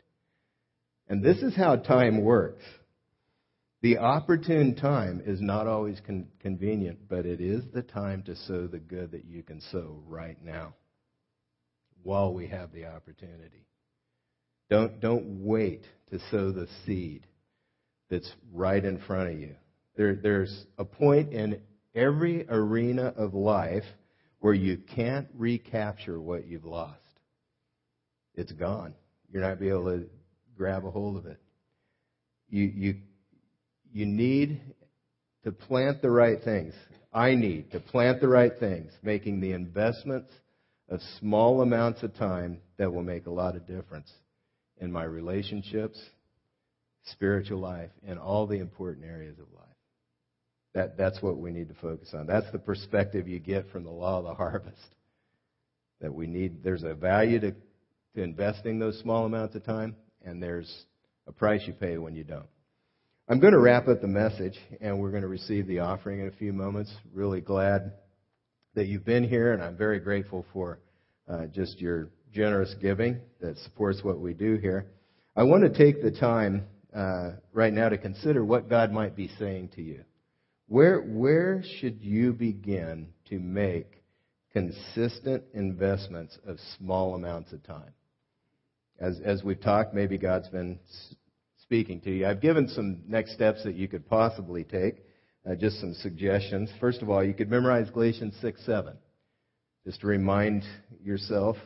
And 1.09 1.25
this 1.25 1.39
is 1.39 1.57
how 1.57 1.77
time 1.77 2.23
works. 2.23 2.63
The 3.83 3.99
opportune 3.99 4.77
time 4.77 5.23
is 5.27 5.41
not 5.41 5.67
always 5.67 6.01
con- 6.07 6.29
convenient, 6.41 7.09
but 7.09 7.27
it 7.27 7.41
is 7.41 7.65
the 7.75 7.83
time 7.83 8.23
to 8.25 8.37
sow 8.37 8.67
the 8.67 8.79
good 8.79 9.11
that 9.11 9.25
you 9.25 9.43
can 9.43 9.61
sow 9.61 10.03
right 10.07 10.43
now 10.45 10.75
while 12.07 12.33
we 12.33 12.47
have 12.47 12.73
the 12.73 12.87
opportunity. 12.87 13.67
Don't, 14.71 15.01
don't 15.01 15.45
wait 15.45 15.83
to 16.11 16.21
sow 16.31 16.53
the 16.53 16.69
seed 16.87 17.27
that's 18.09 18.31
right 18.53 18.85
in 18.85 19.01
front 19.01 19.31
of 19.31 19.41
you. 19.41 19.57
There, 19.97 20.15
there's 20.15 20.67
a 20.79 20.85
point 20.85 21.33
in 21.33 21.61
every 21.97 22.47
arena 22.49 23.13
of 23.17 23.35
life 23.35 23.83
where 24.39 24.55
you 24.55 24.79
can't 24.95 25.27
recapture 25.35 26.21
what 26.21 26.47
you've 26.47 26.65
lost. 26.65 27.01
It's 28.37 28.53
gone. 28.53 28.95
You're 29.33 29.43
not 29.43 29.59
be 29.59 29.69
able 29.69 29.87
to 29.87 30.07
grab 30.57 30.85
a 30.85 30.91
hold 30.93 31.17
of 31.17 31.27
it. 31.27 31.41
You, 32.49 32.63
you, 32.63 32.95
you 33.93 34.07
need 34.07 34.61
to 35.43 35.51
plant 35.51 36.03
the 36.03 36.11
right 36.11 36.39
things. 36.45 36.73
I 37.13 37.35
need 37.35 37.73
to 37.73 37.81
plant 37.81 38.21
the 38.21 38.29
right 38.29 38.53
things, 38.61 38.93
making 39.03 39.41
the 39.41 39.53
investments 39.53 40.31
of 40.89 41.01
small 41.19 41.63
amounts 41.63 42.03
of 42.03 42.15
time 42.15 42.59
that 42.79 42.93
will 42.93 43.03
make 43.03 43.27
a 43.27 43.31
lot 43.31 43.57
of 43.57 43.67
difference 43.67 44.11
in 44.79 44.93
my 44.93 45.05
relationships, 45.05 45.99
spiritual 47.05 47.61
life, 47.61 47.91
and 48.07 48.19
all 48.19 48.47
the 48.47 48.59
important 48.59 49.05
areas 49.07 49.39
of 49.39 49.47
life. 49.53 49.67
That, 50.75 50.97
that's 50.97 51.23
what 51.23 51.39
we 51.39 51.51
need 51.51 51.69
to 51.69 51.75
focus 51.75 52.11
on. 52.13 52.27
That's 52.27 52.51
the 52.53 52.59
perspective 52.59 53.27
you 53.27 53.39
get 53.39 53.71
from 53.71 53.85
the 53.85 53.91
law 53.91 54.19
of 54.19 54.25
the 54.25 54.35
harvest. 54.35 54.77
That 56.01 56.13
we 56.13 56.27
need, 56.27 56.63
there's 56.63 56.83
a 56.83 56.95
value 56.95 57.41
to, 57.41 57.53
to 57.53 58.23
investing 58.23 58.79
those 58.79 58.99
small 58.99 59.25
amounts 59.25 59.55
of 59.57 59.65
time, 59.65 59.97
and 60.25 60.43
there's 60.43 60.85
a 61.27 61.33
price 61.33 61.63
you 61.67 61.73
pay 61.73 61.97
when 61.97 62.15
you 62.15 62.25
don't. 62.25 62.47
I'm 63.29 63.41
going 63.41 63.55
to 63.55 63.59
wrap 63.59 63.89
up 63.89 64.03
the 64.03 64.07
message, 64.07 64.57
and 64.81 65.01
we're 65.01 65.11
going 65.11 65.23
to 65.23 65.29
receive 65.29 65.67
the 65.67 65.81
offering 65.81 66.21
in 66.21 66.29
a 66.29 66.33
few 66.33 66.53
moments. 66.53 66.93
Really 67.13 67.41
glad 67.41 67.93
that 68.77 68.87
you've 68.87 69.05
been 69.05 69.29
here, 69.29 69.53
and 69.53 69.63
I'm 69.63 69.77
very 69.77 69.99
grateful 69.99 70.47
for 70.53 70.79
uh, 71.29 71.47
just 71.47 71.81
your 71.81 72.11
generous 72.33 72.75
giving 72.81 73.21
that 73.41 73.59
supports 73.59 74.05
what 74.05 74.21
we 74.21 74.33
do 74.33 74.55
here. 74.55 74.87
I 75.35 75.43
want 75.43 75.65
to 75.65 75.77
take 75.77 76.03
the 76.03 76.13
time 76.13 76.67
uh, 76.95 77.33
right 77.53 77.73
now 77.73 77.89
to 77.89 77.99
consider 77.99 78.45
what 78.45 78.69
God 78.69 78.93
might 78.93 79.17
be 79.17 79.29
saying 79.39 79.71
to 79.75 79.83
you. 79.83 80.05
Where, 80.69 81.01
where 81.01 81.65
should 81.81 82.01
you 82.01 82.33
begin 82.33 83.09
to 83.31 83.41
make 83.41 84.03
consistent 84.53 85.43
investments 85.53 86.39
of 86.47 86.59
small 86.79 87.17
amounts 87.17 87.53
of 87.53 87.65
time? 87.65 87.93
as, 88.99 89.21
as 89.25 89.43
we've 89.43 89.61
talked, 89.61 89.95
maybe 89.95 90.19
God's 90.19 90.49
been 90.49 90.79
speaking 91.63 92.01
to 92.03 92.11
you. 92.11 92.27
I've 92.27 92.41
given 92.41 92.69
some 92.69 93.03
next 93.07 93.35
steps 93.35 93.65
that 93.65 93.75
you 93.75 93.89
could 93.89 94.09
possibly 94.09 94.65
take, 94.65 95.05
uh, 95.49 95.55
just 95.55 95.81
some 95.81 95.95
suggestions. 95.95 96.71
First 96.81 97.03
of 97.03 97.11
all, 97.11 97.23
you 97.25 97.35
could 97.35 97.51
memorize 97.51 97.89
Galatians 97.91 98.35
6 98.41 98.65
7, 98.67 98.95
just 99.85 100.01
to 100.01 100.07
remind 100.07 100.65
yourself 101.03 101.57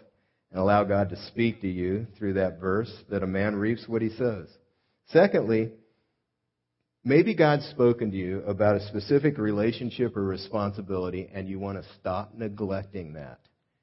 and 0.50 0.60
allow 0.60 0.84
God 0.84 1.10
to 1.10 1.26
speak 1.28 1.60
to 1.62 1.68
you 1.68 2.06
through 2.18 2.34
that 2.34 2.60
verse 2.60 2.92
that 3.10 3.22
a 3.22 3.26
man 3.26 3.56
reaps 3.56 3.88
what 3.88 4.02
he 4.02 4.10
sows. 4.10 4.48
Secondly, 5.08 5.70
maybe 7.04 7.34
God's 7.34 7.66
spoken 7.66 8.10
to 8.10 8.16
you 8.16 8.42
about 8.42 8.76
a 8.76 8.86
specific 8.88 9.38
relationship 9.38 10.16
or 10.16 10.24
responsibility 10.24 11.28
and 11.32 11.48
you 11.48 11.58
want 11.58 11.82
to 11.82 11.88
stop 12.00 12.34
neglecting 12.34 13.14
that 13.14 13.40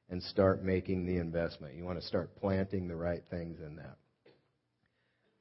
and 0.10 0.22
start 0.24 0.64
making 0.64 1.06
the 1.06 1.18
investment. 1.18 1.76
You 1.76 1.84
want 1.84 2.00
to 2.00 2.06
start 2.06 2.36
planting 2.40 2.88
the 2.88 2.96
right 2.96 3.24
things 3.30 3.60
in 3.66 3.78
that. 3.78 3.98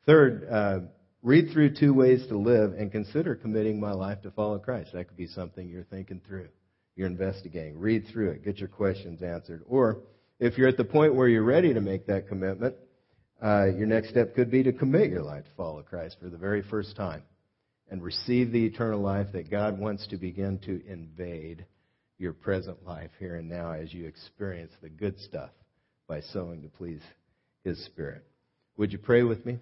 Third, 0.06 0.48
uh, 0.50 0.78
read 1.26 1.50
through 1.52 1.74
two 1.74 1.92
ways 1.92 2.24
to 2.28 2.38
live 2.38 2.74
and 2.74 2.92
consider 2.92 3.34
committing 3.34 3.80
my 3.80 3.90
life 3.90 4.22
to 4.22 4.30
follow 4.30 4.60
Christ. 4.60 4.90
That 4.92 5.08
could 5.08 5.16
be 5.16 5.26
something 5.26 5.68
you're 5.68 5.82
thinking 5.82 6.20
through. 6.24 6.46
You're 6.94 7.08
investigating. 7.08 7.80
Read 7.80 8.04
through 8.12 8.30
it. 8.30 8.44
Get 8.44 8.58
your 8.58 8.68
questions 8.68 9.20
answered. 9.24 9.64
Or 9.66 9.98
if 10.38 10.56
you're 10.56 10.68
at 10.68 10.76
the 10.76 10.84
point 10.84 11.16
where 11.16 11.26
you're 11.26 11.42
ready 11.42 11.74
to 11.74 11.80
make 11.80 12.06
that 12.06 12.28
commitment, 12.28 12.76
uh, 13.42 13.64
your 13.76 13.88
next 13.88 14.10
step 14.10 14.36
could 14.36 14.52
be 14.52 14.62
to 14.62 14.72
commit 14.72 15.10
your 15.10 15.24
life 15.24 15.42
to 15.42 15.50
follow 15.56 15.82
Christ 15.82 16.16
for 16.22 16.30
the 16.30 16.38
very 16.38 16.62
first 16.62 16.94
time 16.94 17.24
and 17.90 18.04
receive 18.04 18.52
the 18.52 18.64
eternal 18.64 19.00
life 19.00 19.26
that 19.32 19.50
God 19.50 19.80
wants 19.80 20.06
to 20.06 20.16
begin 20.16 20.60
to 20.60 20.80
invade 20.86 21.66
your 22.18 22.34
present 22.34 22.86
life 22.86 23.10
here 23.18 23.34
and 23.34 23.48
now 23.48 23.72
as 23.72 23.92
you 23.92 24.06
experience 24.06 24.72
the 24.80 24.88
good 24.88 25.18
stuff 25.18 25.50
by 26.06 26.20
sowing 26.20 26.62
to 26.62 26.68
please 26.68 27.02
His 27.64 27.84
Spirit. 27.84 28.24
Would 28.76 28.92
you 28.92 28.98
pray 28.98 29.24
with 29.24 29.44
me 29.44 29.58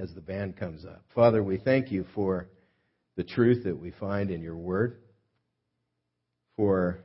as 0.00 0.12
the 0.14 0.20
band 0.20 0.56
comes 0.56 0.84
up? 0.84 1.02
Father, 1.14 1.42
we 1.42 1.58
thank 1.58 1.92
you 1.92 2.04
for 2.14 2.48
the 3.16 3.24
truth 3.24 3.64
that 3.64 3.78
we 3.78 3.90
find 3.92 4.30
in 4.30 4.42
your 4.42 4.56
word, 4.56 4.96
for 6.56 6.98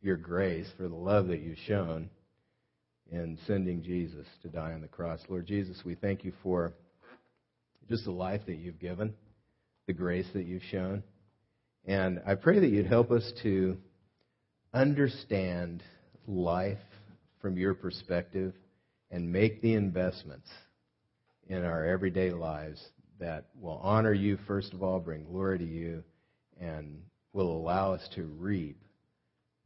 your 0.00 0.16
grace, 0.16 0.66
for 0.76 0.88
the 0.88 0.94
love 0.94 1.28
that 1.28 1.40
you've 1.40 1.58
shown 1.66 2.08
in 3.10 3.38
sending 3.46 3.82
Jesus 3.82 4.26
to 4.42 4.48
die 4.48 4.72
on 4.72 4.80
the 4.80 4.88
cross. 4.88 5.20
Lord 5.28 5.46
Jesus, 5.46 5.82
we 5.84 5.94
thank 5.94 6.24
you 6.24 6.32
for 6.42 6.72
just 7.88 8.04
the 8.04 8.10
life 8.10 8.40
that 8.46 8.56
you've 8.56 8.80
given, 8.80 9.12
the 9.86 9.92
grace 9.92 10.26
that 10.32 10.46
you've 10.46 10.62
shown. 10.70 11.02
And 11.84 12.22
I 12.26 12.36
pray 12.36 12.60
that 12.60 12.70
you'd 12.70 12.86
help 12.86 13.10
us 13.10 13.30
to 13.42 13.76
understand 14.72 15.82
life 16.26 16.78
from 17.40 17.58
your 17.58 17.74
perspective 17.74 18.54
and 19.10 19.30
make 19.30 19.60
the 19.60 19.74
investments 19.74 20.48
in 21.48 21.64
our 21.64 21.84
everyday 21.84 22.30
lives 22.30 22.82
that 23.20 23.46
will 23.60 23.80
honor 23.82 24.12
you, 24.12 24.38
first 24.46 24.72
of 24.72 24.82
all, 24.82 25.00
bring 25.00 25.24
glory 25.24 25.58
to 25.58 25.64
you, 25.64 26.02
and 26.60 27.02
will 27.32 27.50
allow 27.50 27.92
us 27.92 28.08
to 28.14 28.24
reap 28.24 28.78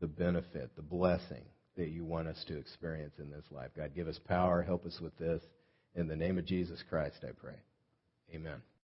the 0.01 0.07
benefit, 0.07 0.71
the 0.77 0.83
blessing 0.83 1.45
that 1.77 1.89
you 1.89 2.05
want 2.05 2.29
us 2.29 2.43
to 2.49 2.59
experience 2.59 3.15
in 3.19 3.31
this 3.31 3.45
life. 3.51 3.71
God, 3.77 3.93
give 3.95 4.09
us 4.09 4.19
power. 4.27 4.63
Help 4.63 4.87
us 4.87 4.99
with 5.01 5.17
this. 5.19 5.43
In 5.95 6.09
the 6.09 6.17
name 6.17 6.39
of 6.39 6.45
Jesus 6.45 6.83
Christ, 6.89 7.19
I 7.23 7.33
pray. 7.33 7.57
Amen. 8.35 8.61